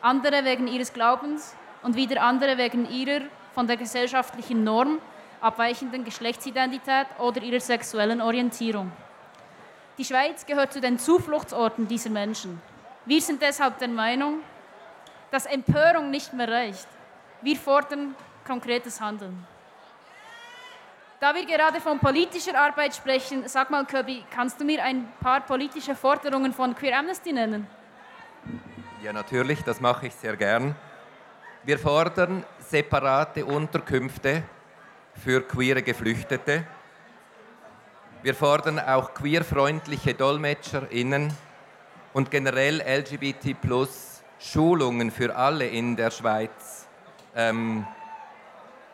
[0.00, 3.22] andere wegen ihres Glaubens und wieder andere wegen ihrer
[3.54, 4.98] von der gesellschaftlichen Norm
[5.40, 8.92] abweichenden Geschlechtsidentität oder ihrer sexuellen Orientierung.
[9.98, 12.60] Die Schweiz gehört zu den Zufluchtsorten dieser Menschen.
[13.06, 14.40] Wir sind deshalb der Meinung,
[15.30, 16.88] dass Empörung nicht mehr reicht.
[17.42, 18.14] Wir fordern
[18.46, 19.46] konkretes Handeln.
[21.18, 25.40] Da wir gerade von politischer Arbeit sprechen, sag mal, Köbi, kannst du mir ein paar
[25.40, 27.66] politische Forderungen von Queer Amnesty nennen?
[29.02, 30.74] Ja, natürlich, das mache ich sehr gern.
[31.64, 34.42] Wir fordern separate Unterkünfte
[35.22, 36.64] für queere Geflüchtete.
[38.22, 41.32] Wir fordern auch queerfreundliche DolmetscherInnen
[42.12, 46.86] und generell LGBT plus Schulungen für alle in der Schweiz
[47.34, 47.86] ähm,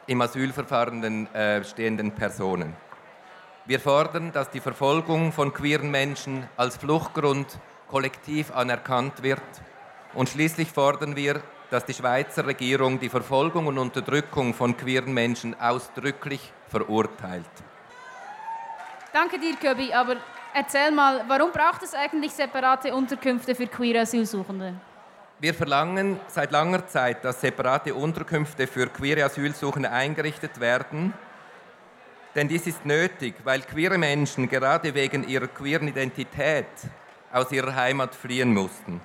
[0.06, 2.74] im Asylverfahren äh, stehenden Personen.
[3.64, 7.58] Wir fordern, dass die Verfolgung von queeren Menschen als Fluchtgrund
[7.88, 9.40] kollektiv anerkannt wird.
[10.14, 11.42] Und schließlich fordern wir,
[11.72, 17.48] dass die Schweizer Regierung die Verfolgung und Unterdrückung von queeren Menschen ausdrücklich verurteilt.
[19.10, 20.16] Danke dir, Köbi, aber
[20.52, 24.74] erzähl mal, warum braucht es eigentlich separate Unterkünfte für queere Asylsuchende?
[25.38, 31.14] Wir verlangen seit langer Zeit, dass separate Unterkünfte für queere Asylsuchende eingerichtet werden.
[32.34, 36.66] Denn dies ist nötig, weil queere Menschen gerade wegen ihrer queeren Identität
[37.32, 39.00] aus ihrer Heimat fliehen mussten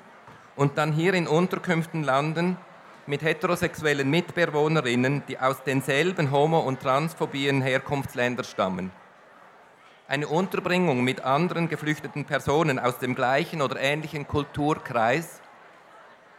[0.58, 2.58] und dann hier in Unterkünften landen
[3.06, 8.92] mit heterosexuellen Mitbewohnerinnen, die aus denselben homo- und transphobien Herkunftsländern stammen.
[10.10, 15.42] Eine Unterbringung mit anderen geflüchteten Personen aus dem gleichen oder ähnlichen Kulturkreis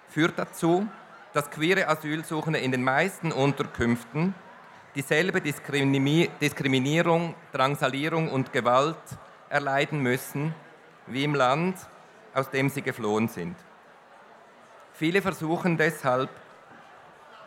[0.09, 0.87] führt dazu,
[1.33, 4.35] dass queere Asylsuchende in den meisten Unterkünften
[4.95, 8.97] dieselbe Diskrimi Diskriminierung, Drangsalierung und Gewalt
[9.49, 10.55] erleiden müssen
[11.07, 11.77] wie im Land,
[12.35, 13.57] aus dem sie geflohen sind.
[14.99, 16.29] Viele versuchen deshalb,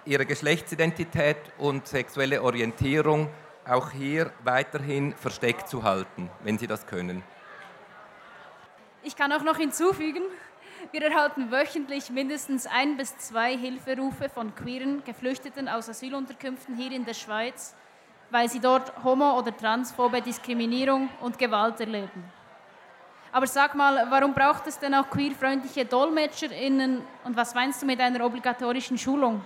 [0.06, 3.28] ihre Geschlechtsidentität und sexuelle Orientierung
[3.68, 7.24] auch hier weiterhin versteckt zu halten, wenn sie das können.
[9.04, 10.22] Ich kann auch noch hinzufügen,
[10.94, 17.04] wir erhalten wöchentlich mindestens ein bis zwei Hilferufe von queeren Geflüchteten aus Asylunterkünften hier in
[17.04, 17.76] der Schweiz,
[18.30, 22.32] weil sie dort homo- oder transphobe Diskriminierung und Gewalt erleben.
[23.34, 28.02] Aber sag mal, warum braucht es denn auch queerfreundliche DolmetscherInnen und was meinst du mit
[28.02, 29.42] einer obligatorischen Schulung?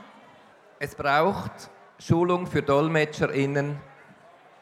[0.79, 1.69] Es braucht
[1.99, 3.77] Schulung für DolmetscherInnen,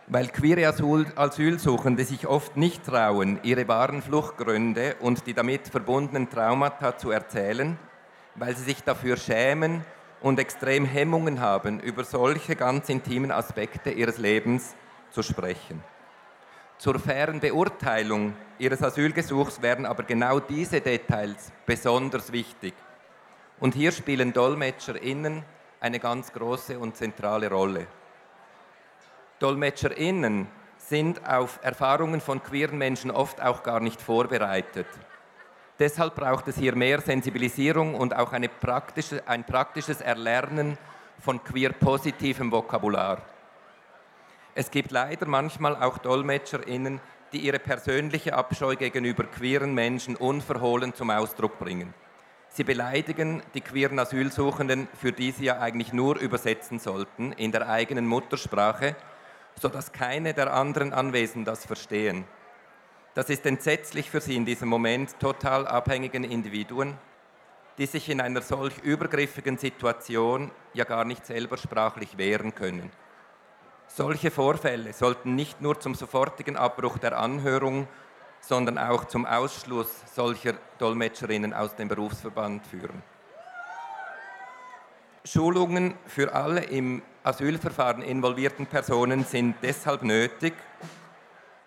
[0.08, 6.30] weil queere Asyl Asylsuchende sich oft nicht trauen, ihre wahren Fluchtgründe und die damit verbundenen
[6.30, 7.80] Traumata zu erzählen,
[8.36, 9.86] weil sie sich dafür schämen
[10.20, 14.76] und extrem Hemmungen haben, über solche ganz intimen Aspekte ihres Lebens
[15.12, 15.82] zu sprechen.
[16.78, 22.74] Zur fairen Beurteilung ihres Asylgesuchs wären aber genau diese Details besonders wichtig.
[23.60, 25.44] Und hier spielen DolmetscherInnen
[25.80, 27.88] eine ganz große und zentrale Rolle.
[29.40, 30.48] DolmetscherInnen
[30.78, 34.88] sind auf Erfahrungen von queeren Menschen oft auch gar nicht vorbereitet.
[35.80, 40.78] Deshalb braucht es hier mehr Sensibilisierung und auch praktische, ein praktisches Erlernen
[41.20, 43.22] von queer-positivem Vokabular.
[44.56, 47.02] Es gibt leider manchmal auch DolmetscherInnen,
[47.32, 51.94] die ihre persönliche Abscheu gegenüber queeren Menschen unverhohlen zum Ausdruck bringen.
[52.50, 57.68] Sie beleidigen die queeren Asylsuchenden, für die sie ja eigentlich nur übersetzen sollten, in der
[57.68, 58.96] eigenen Muttersprache,
[59.60, 62.26] sodass keine der anderen Anwesenden das verstehen.
[63.16, 66.96] Das ist entsetzlich für sie in diesem Moment total abhängigen Individuen,
[67.80, 72.92] die sich in einer solch übergriffigen Situation ja gar nicht selber sprachlich wehren können.
[73.96, 77.88] Solche Vorfälle sollten nicht nur zum sofortigen Abbruch der Anhörung,
[78.42, 83.04] sondern auch zum Ausschluss solcher Dolmetscherinnen aus dem Berufsverband führen.
[85.24, 90.56] Schulungen für alle im Asylverfahren involvierten Personen sind deshalb nötig,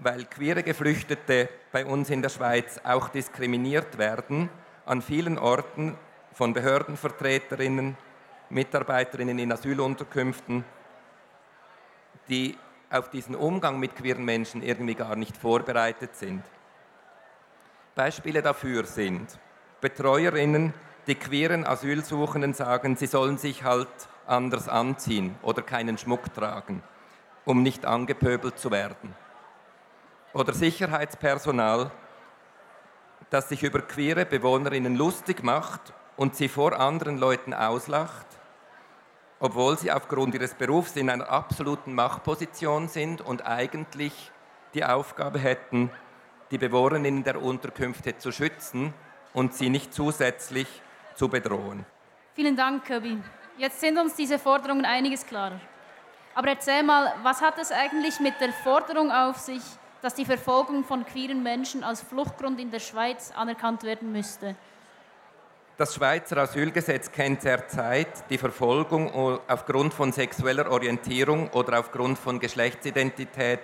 [0.00, 4.50] weil queere Geflüchtete bei uns in der Schweiz auch diskriminiert werden,
[4.84, 5.96] an vielen Orten
[6.32, 7.96] von Behördenvertreterinnen,
[8.50, 10.64] Mitarbeiterinnen in Asylunterkünften,
[12.28, 12.56] die
[12.90, 16.42] auf diesen Umgang mit queeren Menschen irgendwie gar nicht vorbereitet sind.
[17.94, 19.38] Beispiele dafür sind
[19.80, 20.74] Betreuerinnen,
[21.06, 23.88] die queeren Asylsuchenden sagen, sie sollen sich halt
[24.26, 26.82] anders anziehen oder keinen Schmuck tragen,
[27.44, 29.14] um nicht angepöbelt zu werden.
[30.32, 31.90] Oder Sicherheitspersonal,
[33.30, 38.26] das sich über queere Bewohnerinnen lustig macht und sie vor anderen Leuten auslacht,
[39.40, 44.30] obwohl sie aufgrund ihres Berufs in einer absoluten Machtposition sind und eigentlich
[44.74, 45.90] die Aufgabe hätten,
[46.50, 48.94] die Bewohnerinnen der Unterkünfte zu schützen
[49.32, 50.66] und sie nicht zusätzlich
[51.14, 51.84] zu bedrohen.
[52.34, 53.18] Vielen Dank, Kirby.
[53.58, 55.60] Jetzt sind uns diese Forderungen einiges klarer.
[56.34, 59.62] Aber erzähl mal, was hat es eigentlich mit der Forderung auf sich,
[60.02, 64.54] dass die Verfolgung von queeren Menschen als Fluchtgrund in der Schweiz anerkannt werden müsste?
[65.78, 69.12] Das Schweizer Asylgesetz kennt derzeit die Verfolgung
[69.46, 73.60] aufgrund von sexueller Orientierung oder aufgrund von Geschlechtsidentität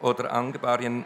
[0.00, 1.04] oder angeborenen,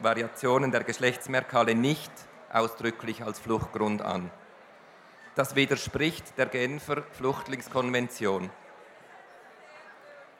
[0.00, 2.10] Variationen der Geschlechtsmerkmale nicht
[2.50, 4.30] ausdrücklich als Fluchtgrund an.
[5.34, 8.48] Das widerspricht der Genfer Flüchtlingskonvention.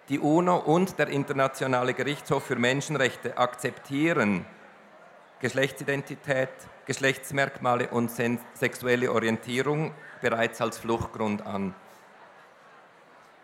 [0.08, 4.46] Die UNO und der Internationale Gerichtshof für Menschenrechte akzeptieren
[5.40, 6.50] Geschlechtsidentität,
[6.86, 8.10] Geschlechtsmerkmale und
[8.54, 11.74] sexuelle Orientierung bereits als Fluchtgrund an.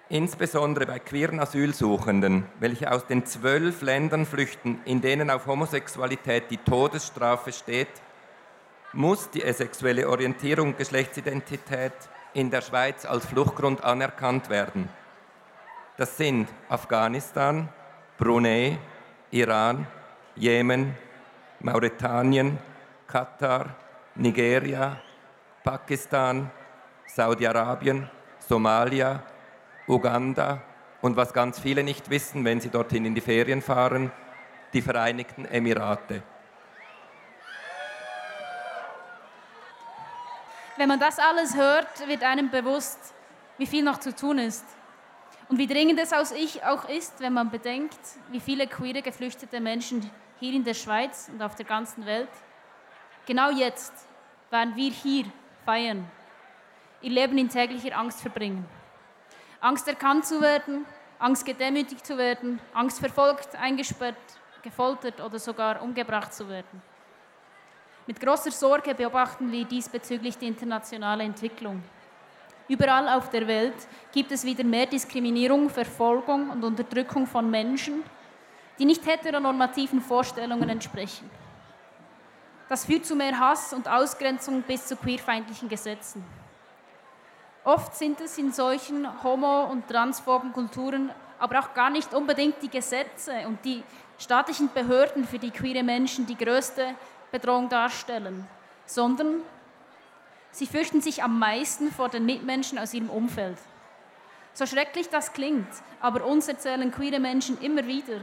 [0.08, 6.58] Insbesondere bei queeren Asylsuchenden, welche aus den zwölf Ländern flüchten, in denen auf Homosexualität die
[6.58, 7.88] Todesstrafe steht,
[8.92, 11.92] muss die sexuelle Orientierung Geschlechtsidentität
[12.34, 14.88] in der Schweiz als Fluchtgrund anerkannt werden.
[15.96, 17.68] Das sind Afghanistan,
[18.18, 18.78] Brunei,
[19.30, 19.86] Iran,
[20.36, 20.94] Jemen,
[21.60, 22.58] Mauretanien,
[23.06, 23.74] Katar,
[24.14, 25.00] Nigeria,
[25.64, 26.50] Pakistan,
[27.06, 29.22] Saudi-Arabien, Somalia,
[29.88, 30.62] Uganda
[31.00, 34.10] und was ganz viele nicht wissen, wenn sie dorthin in die Ferien fahren,
[34.72, 36.22] die Vereinigten Emirate.
[40.76, 43.14] Wenn man das alles hört, wird einem bewusst,
[43.56, 44.64] wie viel noch zu tun ist.
[45.48, 47.98] Und wie dringend es aus ich auch ist, wenn man bedenkt,
[48.30, 52.28] wie viele queere geflüchtete Menschen hier in der Schweiz und auf der ganzen Welt
[53.26, 53.92] genau jetzt,
[54.50, 55.24] während wir hier
[55.64, 56.08] feiern,
[57.00, 58.66] ihr Leben in täglicher Angst verbringen.
[59.60, 60.84] Angst erkannt zu werden,
[61.18, 64.16] Angst gedemütigt zu werden, Angst verfolgt, eingesperrt,
[64.62, 66.82] gefoltert oder sogar umgebracht zu werden.
[68.06, 71.82] Mit großer Sorge beobachten wir diesbezüglich die internationale Entwicklung.
[72.68, 73.74] Überall auf der Welt
[74.12, 78.02] gibt es wieder mehr Diskriminierung, Verfolgung und Unterdrückung von Menschen,
[78.78, 81.30] die nicht heteronormativen Vorstellungen entsprechen.
[82.68, 86.24] Das führt zu mehr Hass und Ausgrenzung bis zu queerfeindlichen Gesetzen.
[87.64, 92.70] Oft sind es in solchen homo- und transphoben Kulturen aber auch gar nicht unbedingt die
[92.70, 93.82] Gesetze und die
[94.18, 96.94] staatlichen Behörden für die queere Menschen die größte
[97.30, 98.46] Bedrohung darstellen,
[98.86, 99.42] sondern
[100.50, 103.58] sie fürchten sich am meisten vor den Mitmenschen aus ihrem Umfeld.
[104.54, 105.68] So schrecklich das klingt,
[106.00, 108.20] aber uns erzählen queere Menschen immer wieder,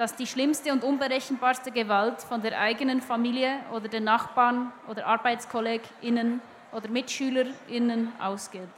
[0.00, 6.40] dass die schlimmste und unberechenbarste Gewalt von der eigenen Familie oder den Nachbarn oder ArbeitskollegInnen
[6.72, 8.70] oder MitschülerInnen ausgeht.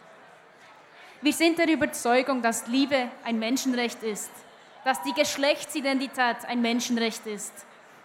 [1.21, 4.33] Wir sind der Überzeugung, dass Liebe ein Menschenrecht ist,
[4.85, 7.53] dass die Geschlechtsidentität ein Menschenrecht ist.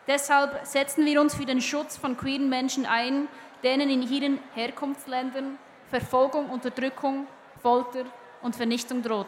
[0.05, 3.27] Deshalb setzen wir uns für den Schutz von queeren Menschen ein,
[3.63, 5.57] denen in ihren Herkunftsländern
[5.89, 7.25] Verfolgung, Unterdrückung,
[7.63, 8.05] Folter
[8.43, 9.25] und Vernichtung droht.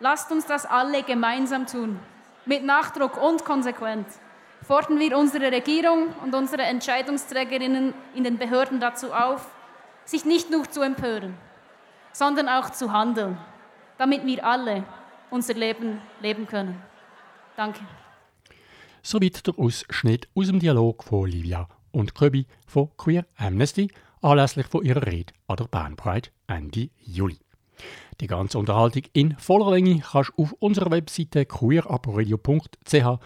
[0.00, 2.00] Lasst uns das alle gemeinsam tun,
[2.46, 4.06] mit Nachdruck und konsequent.
[4.62, 9.46] Fordern wir unsere Regierung und unsere Entscheidungsträgerinnen in den Behörden dazu auf,
[10.04, 11.36] sich nicht nur zu empören,
[12.12, 13.38] sondern auch zu handeln,
[13.98, 14.84] damit wir alle
[15.30, 16.80] unser Leben leben können.
[17.56, 17.80] Danke.
[19.02, 23.90] Soweit der Ausschnitt aus dem Dialog von Livia und Köbi von Queer Amnesty
[24.20, 27.38] anlässlich von ihrer Rede an der Pride Ende Juli.
[28.20, 33.18] Die ganze Unterhaltung in voller Länge kannst du auf unserer Webseite queerabradio.ch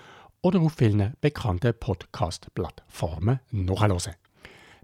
[0.42, 4.14] oder auf vielen bekannten Podcast-Plattformen nachhören.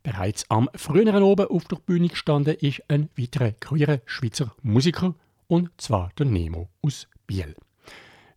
[0.02, 5.14] Bereits am früheren Oben auf der Bühne gestanden ist ein weiterer queerer Schweizer Musiker,
[5.46, 7.54] und zwar der Nemo aus Biel.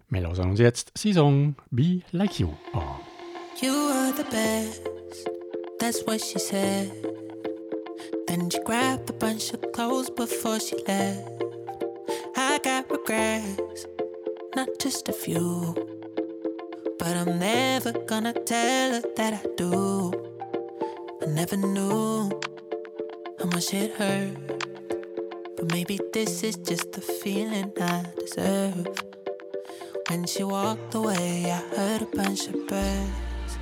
[0.10, 2.84] Wir hören uns jetzt seinen Song «Be Like You» an.
[3.60, 4.82] You are the best,
[5.80, 6.92] that's what she said.
[8.36, 11.42] Then she grabbed a bunch of clothes before she left.
[12.36, 13.86] I got regrets,
[14.58, 15.74] not just a few.
[17.00, 20.12] But I'm never gonna tell her that I do.
[21.24, 22.30] I never knew
[23.40, 24.36] how much it hurt.
[25.56, 29.00] But maybe this is just the feeling I deserve.
[30.10, 33.54] When she walked away, I heard a bunch of birds.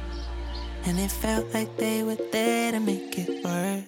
[0.86, 3.84] And it felt like they were there to make it worse.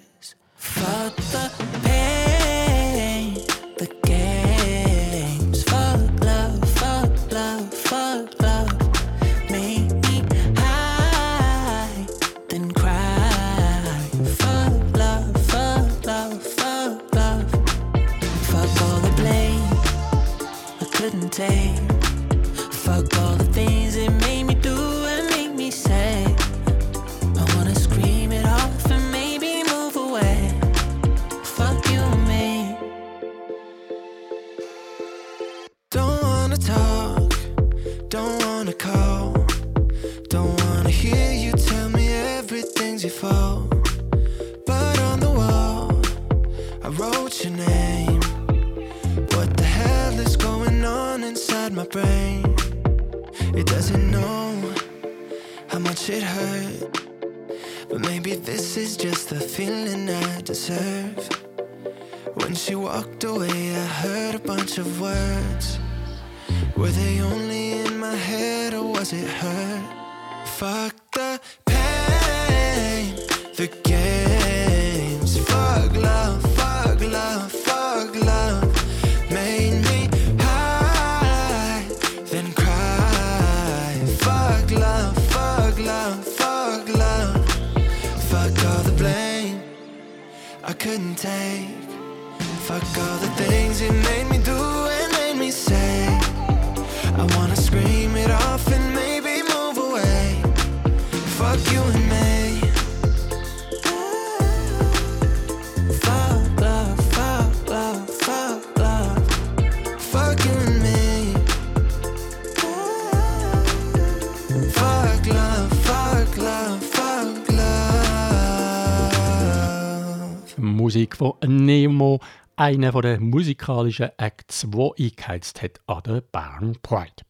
[120.75, 122.19] Musik von Nemo,
[122.57, 127.23] einer der musikalischen Acts, der eingeheizt hat an der Bern Pride.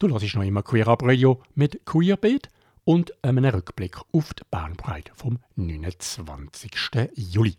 [0.00, 2.48] Du hörst noch immer Queer Up Radio mit Queerbeat
[2.82, 6.72] und einem Rückblick auf die Bern Pride vom 29.
[7.14, 7.54] Juli.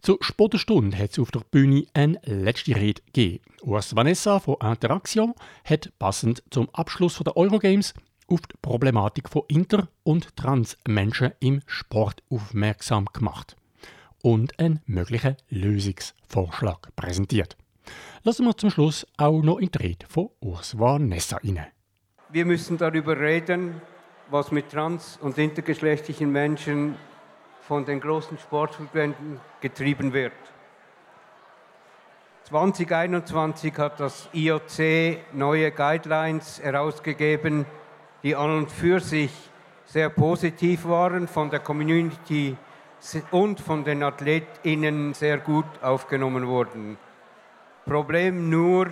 [0.00, 3.44] Zur Sportstunde hat es auf der Bühne eine letzte Rede gegeben.
[3.62, 7.92] Urs Vanessa von Interaction hat passend zum Abschluss der Eurogames
[8.28, 13.56] auf die Problematik von Inter- und Transmenschen im Sport aufmerksam gemacht
[14.22, 17.56] und einen möglichen Lösungsvorschlag präsentiert.
[18.22, 21.66] Lassen wir zum Schluss auch noch in die Rede von Urs Vanessa rein.
[22.30, 23.82] Wir müssen darüber reden,
[24.30, 26.94] was mit trans- und intergeschlechtlichen Menschen
[27.60, 30.32] von den großen Sportverbänden getrieben wird.
[32.44, 37.66] 2021 hat das IOC neue Guidelines herausgegeben,
[38.22, 39.32] die an und für sich
[39.84, 42.56] sehr positiv waren, von der Community
[43.30, 46.96] und von den AthletInnen sehr gut aufgenommen wurden.
[47.84, 48.88] Problem nur,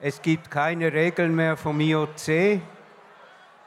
[0.00, 2.60] es gibt keine Regeln mehr vom IOC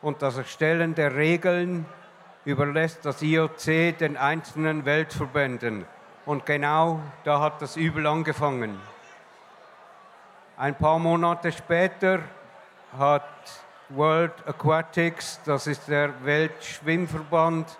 [0.01, 1.86] und das Erstellen der Regeln
[2.45, 5.86] überlässt das IOC den einzelnen Weltverbänden.
[6.26, 8.80] Und genau da hat das Übel angefangen.
[10.58, 12.20] Ein paar Monate später
[12.97, 13.24] hat
[13.89, 17.78] World Aquatics, das ist der Weltschwimmverband,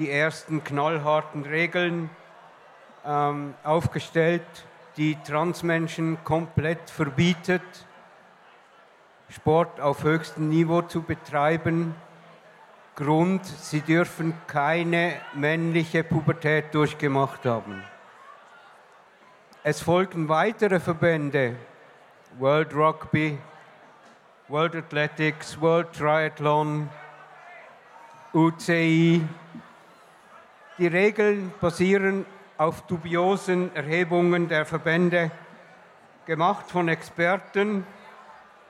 [0.00, 2.08] die ersten knallharten Regeln
[3.04, 4.42] ähm, aufgestellt,
[4.96, 7.62] die Transmenschen komplett verbietet,
[9.28, 11.94] Sport auf höchstem Niveau zu betreiben.
[12.96, 17.84] Grund, sie dürfen keine männliche Pubertät durchgemacht haben.
[19.62, 21.56] Es folgen weitere Verbände,
[22.38, 23.38] World Rugby,
[24.48, 26.88] World Athletics, World Triathlon,
[28.32, 29.22] UCI.
[30.80, 32.24] Die Regeln basieren
[32.56, 35.30] auf dubiosen Erhebungen der Verbände,
[36.24, 37.86] gemacht von Experten,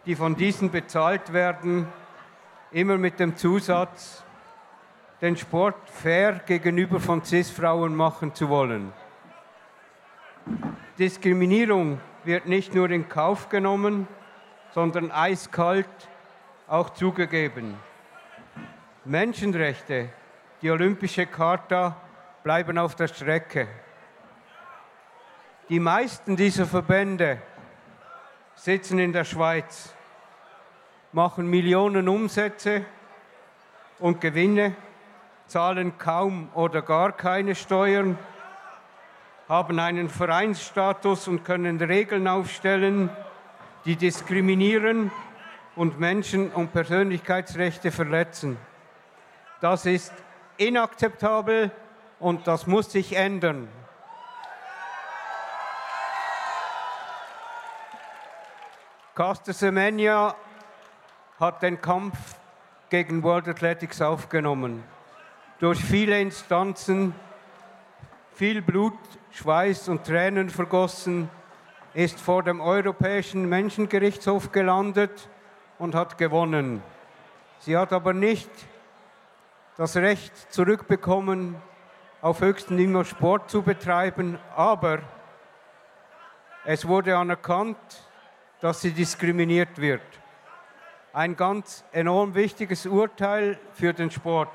[0.07, 1.87] die von diesen bezahlt werden,
[2.73, 4.25] immer mit dem Zusatz,
[5.21, 8.93] den Sport fair gegenüber von CIS-Frauen machen zu wollen.
[10.99, 14.09] Diskriminierung wird nicht nur in Kauf genommen,
[14.73, 15.87] sondern eiskalt
[16.67, 17.77] auch zugegeben.
[19.05, 20.09] Menschenrechte,
[20.63, 21.97] die Olympische Charta
[22.43, 23.67] bleiben auf der Strecke.
[25.69, 27.41] Die meisten dieser Verbände
[28.57, 29.95] sitzen in der Schweiz,
[31.13, 32.85] machen Millionen Umsätze
[33.99, 34.75] und Gewinne,
[35.47, 38.19] zahlen kaum oder gar keine Steuern,
[39.49, 43.09] haben einen Vereinsstatus und können Regeln aufstellen,
[43.85, 45.11] die diskriminieren
[45.75, 48.59] und Menschen- und Persönlichkeitsrechte verletzen.
[49.61, 50.13] Das ist
[50.61, 51.71] inakzeptabel
[52.19, 53.69] und das muss sich ändern.
[59.15, 60.35] Caster Semenya
[61.39, 62.17] hat den Kampf
[62.91, 64.85] gegen World Athletics aufgenommen.
[65.59, 67.15] Durch viele Instanzen,
[68.35, 68.99] viel Blut,
[69.31, 71.31] Schweiß und Tränen vergossen,
[71.95, 75.29] ist vor dem Europäischen Menschengerichtshof gelandet
[75.79, 76.83] und hat gewonnen.
[77.59, 78.51] Sie hat aber nicht
[79.81, 81.57] das Recht zurückbekommen,
[82.21, 84.99] auf höchstem Niveau Sport zu betreiben, aber
[86.67, 87.79] es wurde anerkannt,
[88.61, 90.03] dass sie diskriminiert wird.
[91.15, 94.53] Ein ganz enorm wichtiges Urteil für den Sport.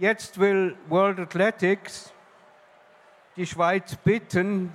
[0.00, 2.12] Jetzt will World Athletics
[3.36, 4.72] die Schweiz bitten,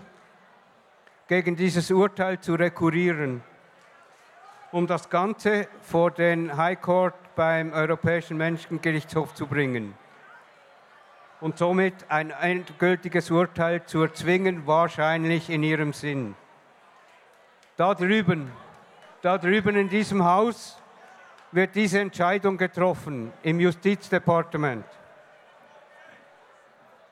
[1.27, 3.43] gegen dieses Urteil zu rekurrieren,
[4.71, 9.93] um das Ganze vor den High Court beim Europäischen Menschengerichtshof zu bringen
[11.41, 16.35] und somit ein endgültiges Urteil zu erzwingen, wahrscheinlich in ihrem Sinn.
[17.75, 18.51] Da drüben,
[19.21, 20.79] da drüben in diesem Haus
[21.51, 24.85] wird diese Entscheidung getroffen im Justizdepartement.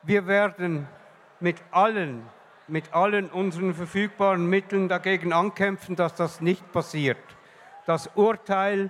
[0.02, 0.88] Wir werden
[1.40, 2.26] mit allen,
[2.68, 7.18] mit allen unseren verfügbaren Mitteln dagegen ankämpfen, dass das nicht passiert.
[7.90, 8.88] Das Urteil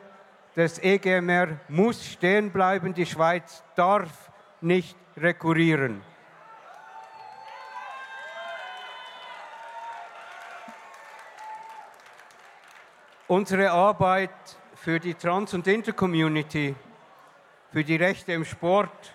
[0.55, 2.93] des EGMR muss stehen bleiben.
[2.93, 4.31] Die Schweiz darf
[4.61, 6.03] nicht rekurrieren.
[13.27, 14.29] Unsere Arbeit
[14.75, 16.75] für die Trans- und Intercommunity,
[17.73, 19.15] für die Rechte im Sport,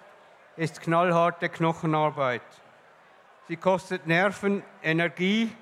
[0.55, 2.41] ist knallharte Knochenarbeit.
[3.47, 5.55] Sie kostet Nerven, Energie,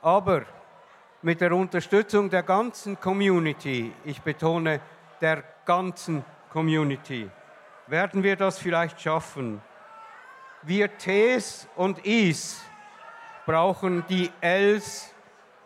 [0.00, 0.46] aber
[1.22, 4.80] mit der Unterstützung der ganzen Community, ich betone
[5.20, 7.28] der ganzen Community,
[7.86, 9.60] werden wir das vielleicht schaffen.
[10.62, 12.62] Wir Ts und Is
[13.44, 15.14] brauchen die Ls,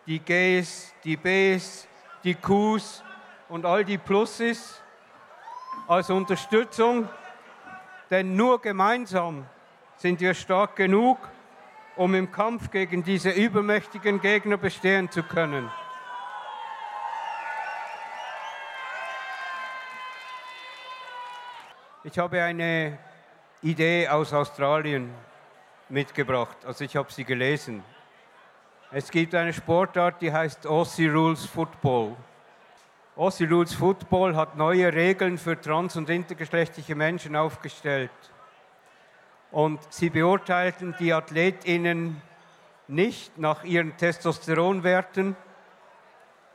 [0.07, 1.87] die Gs, die Bs,
[2.25, 3.05] die Qs
[3.49, 4.83] und all die Pluses
[5.87, 7.09] als Unterstützung,
[8.11, 9.47] denn nur gemeinsam
[9.97, 11.19] sind wir stark genug,
[11.97, 15.70] um im Kampf gegen diese übermächtigen Gegner bestehen zu können.
[22.03, 22.99] Ich habe eine
[23.62, 25.11] Idee aus Australien
[25.88, 27.82] mitgebracht, also ich habe sie gelesen.
[28.90, 32.14] Es gibt eine Sportart, die heißt Aussie Rules Football.
[33.16, 38.11] Aussie Rules Football hat neue Regeln für trans- und intergeschlechtliche Menschen aufgestellt.
[39.55, 42.21] Und sie beurteilten die Athletinnen
[42.89, 45.37] nicht nach ihren Testosteronwerten,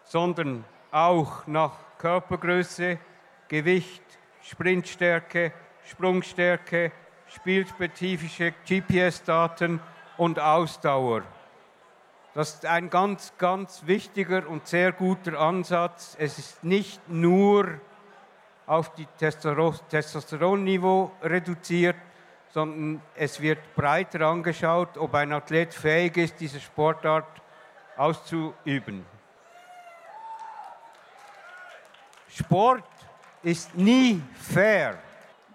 [0.04, 3.00] sondern auch nach Körpergröße,
[3.48, 4.04] Gewicht,
[4.42, 5.54] Sprintstärke,
[5.86, 6.92] Sprungstärke,
[7.28, 9.80] spielspezifische GPS-Daten
[10.18, 11.22] und Ausdauer.
[12.34, 16.18] Das ist ein ganz, ganz wichtiger und sehr guter Ansatz.
[16.20, 17.80] Es ist nicht nur
[18.68, 21.96] auf die Testostero- Testosteronniveau reduziert,
[22.50, 27.28] sondern es wird breiter angeschaut, ob ein Athlet fähig ist, diese Sportart
[27.96, 29.06] auszuüben.
[32.30, 32.84] Sport
[33.44, 34.98] ist nie fair.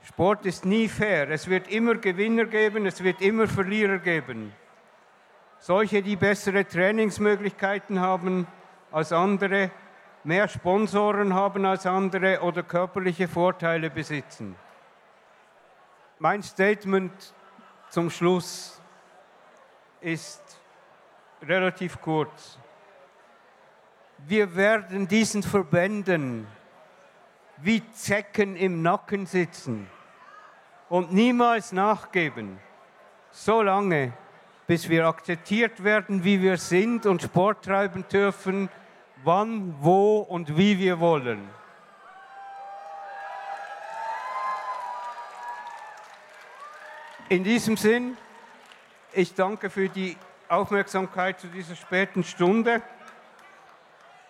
[0.03, 1.31] Sport ist nie fair.
[1.31, 4.53] Es wird immer Gewinner geben, es wird immer Verlierer geben.
[5.59, 8.47] Solche, die bessere Trainingsmöglichkeiten haben
[8.93, 9.71] als andere,
[10.23, 14.57] mehr Sponsoren haben als andere oder körperliche Vorteile besitzen.
[16.21, 17.35] Mein Statement
[17.91, 18.81] zum Schluss
[20.01, 20.43] ist
[21.43, 22.57] relativ kurz.
[24.19, 26.47] Wir werden diesen Verbänden
[27.57, 29.89] wie Zecken im Nacken sitzen
[30.89, 32.61] und niemals nachgeben,
[33.33, 34.13] so lange,
[34.69, 38.69] bis wir akzeptiert werden, wie wir sind und Sport treiben dürfen,
[39.25, 41.51] wann, wo und wie wir wollen.
[47.35, 48.17] In diesem Sinn,
[49.13, 50.17] ich danke für die
[50.49, 52.81] Aufmerksamkeit zu dieser späten Stunde.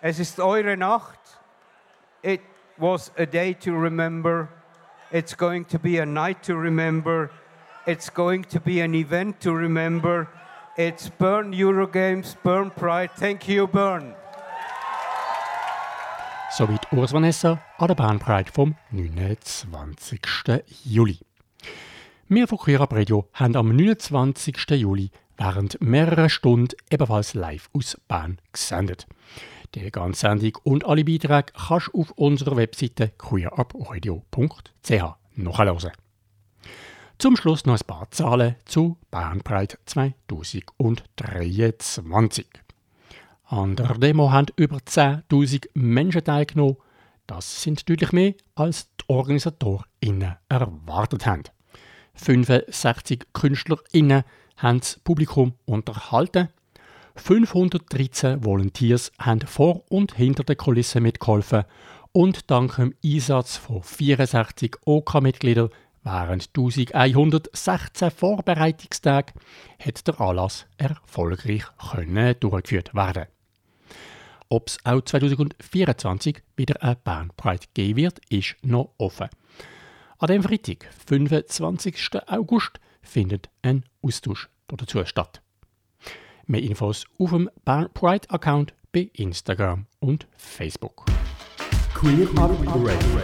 [0.00, 1.18] Es ist eure Nacht.
[2.22, 2.40] It
[2.78, 4.48] was a day to remember.
[5.10, 7.28] It's going to be a night to remember.
[7.84, 10.26] It's going to be an event to remember.
[10.78, 13.10] It's Burn Eurogames, Burn Pride.
[13.18, 14.14] Thank you, Burn.
[16.52, 20.22] Soweit Urs Vanessa an der Bahnbreit vom 29.
[20.84, 21.18] Juli.
[22.26, 24.56] Wir von Queer Radio haben am 29.
[24.70, 29.06] Juli während mehrerer Stunden ebenfalls live aus Bern gesendet.
[29.74, 35.02] Die ganze Sendung und alle Beiträge kannst du auf unserer Webseite queerupradio.ch
[35.34, 35.92] nachhören.
[37.18, 42.46] Zum Schluss noch ein paar Zahlen zu Bahnbreit 2023.
[43.44, 46.78] An der Demo haben über 10.000 Menschen teilgenommen.
[47.26, 51.42] Das sind deutlich mehr, als die OrganisatorInnen erwartet haben.
[52.14, 54.24] 65 KünstlerInnen
[54.56, 56.48] haben das Publikum unterhalten.
[57.16, 61.64] 513 Volunteers haben vor und hinter den Kulissen mitgeholfen
[62.12, 65.70] und dank dem Einsatz von 64 OK-Mitgliedern
[66.02, 69.34] während 1116 Vorbereitungstagen
[69.78, 73.26] hat der Anlass erfolgreich können durchgeführt werden.
[74.48, 79.28] ob es auch 2024 wieder Bern Pride geben wird, ist noch offen.
[80.18, 81.96] An dem Freitag, 25.
[82.28, 85.42] August, findet ein Austausch dazu statt.
[86.46, 91.06] Mehr Infos auf dem Bern Pride Account bei Instagram und Facebook.
[91.94, 93.22] Queer Up Radio.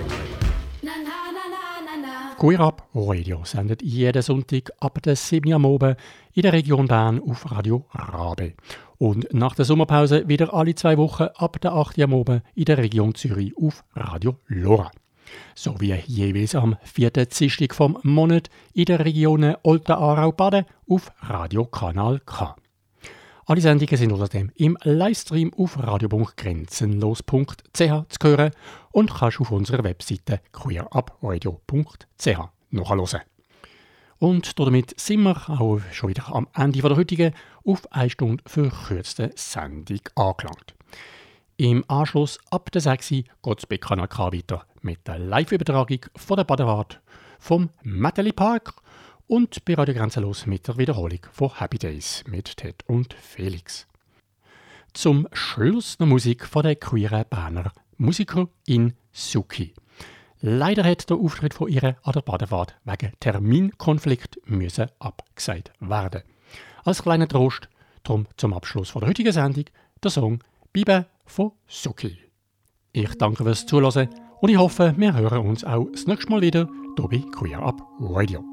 [2.38, 5.96] Queer Up Radio sendet jeden Sonntag ab der 7 Uhr am Abend
[6.32, 8.54] in der Region Bern auf Radio Rabe.
[8.98, 12.64] Und nach der Sommerpause wieder alle zwei Wochen ab der 8 Uhr am Abend in
[12.64, 14.90] der Region Zürich auf Radio Lora.
[15.54, 21.64] Sowie jeweils am vierten Dienstag vom Monat in der Region Olten, Aarau, Baden auf Radio
[21.66, 22.56] Kanal K.
[23.46, 28.52] Alle Sendungen sind außerdem im Livestream auf radio.grenzenlos.ch zu hören
[28.92, 32.38] und kannst auf unserer Webseite queerupradio.ch
[32.70, 33.20] nachhören.
[34.20, 39.32] Und damit sind wir auch schon wieder am Ende der heutigen auf eine Stunde verkürzten
[39.34, 40.74] Sendung angelangt.
[41.60, 46.06] Im Anschluss ab der 6 Uhr geht es bei Kanal K weiter mit der Live-Übertragung
[46.16, 47.02] von der Badewart
[47.38, 48.72] vom Meteli Park
[49.26, 53.86] und bei Radio Grenzenlos mit der Wiederholung von Happy Days mit Ted und Felix.
[54.94, 59.74] Zum Schluss noch Musik von der queeren Berner Musikerin Suki.
[60.40, 66.22] Leider hat der Auftritt von ihr an der Badefahrt wegen Terminkonflikt müssen abgesagt werden.
[66.84, 67.68] Als kleiner Trost,
[68.02, 69.66] drum zum Abschluss von der heutigen Sendung,
[70.02, 70.42] der Song
[70.72, 72.18] Bibe von Suki.
[72.92, 74.08] Ich danke fürs Zuhören
[74.40, 76.68] und ich hoffe, wir hören uns auch das nächste Mal wieder
[77.10, 78.44] hier Queer Up Radio.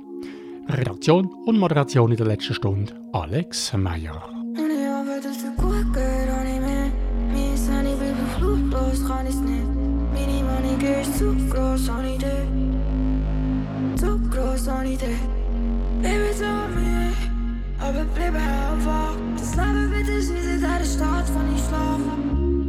[0.70, 4.30] Redaktion und Moderation in der letzten Stunde Alex Meyer.
[16.02, 17.12] Baby, so mir,
[17.80, 19.16] aber bleib einfach.
[19.36, 22.67] Das Leben wird es wie in der Stadt, wenn ich schlafe,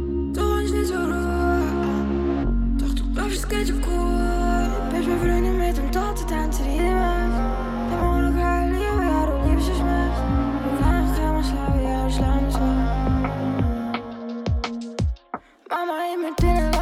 [15.69, 16.78] Mama, ich mit denen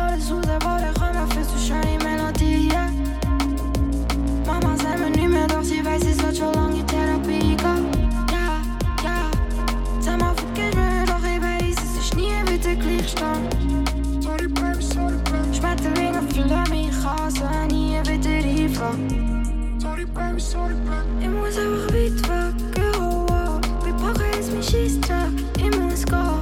[18.96, 19.80] wieder reinfallen.
[19.80, 21.26] Sorry, baby, sorry, baby.
[21.26, 22.54] Ich muss einfach weit weg,
[23.00, 23.86] oh, oh.
[23.86, 26.37] Wir packen jetzt mein Scheissdreck, ich muss gehen.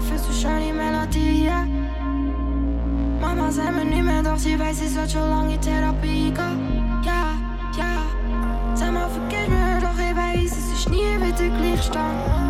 [0.00, 1.66] Für so schöne Melodie, ja.
[3.20, 7.02] Mama sagt mir nicht mehr, doch sie weiß, es wird schon lange Therapie gehen.
[7.04, 7.34] Ja,
[7.76, 8.06] ja.
[8.74, 12.49] Sag mal, vergiss mir, doch ich weiß, es ist nie wieder gleich stand.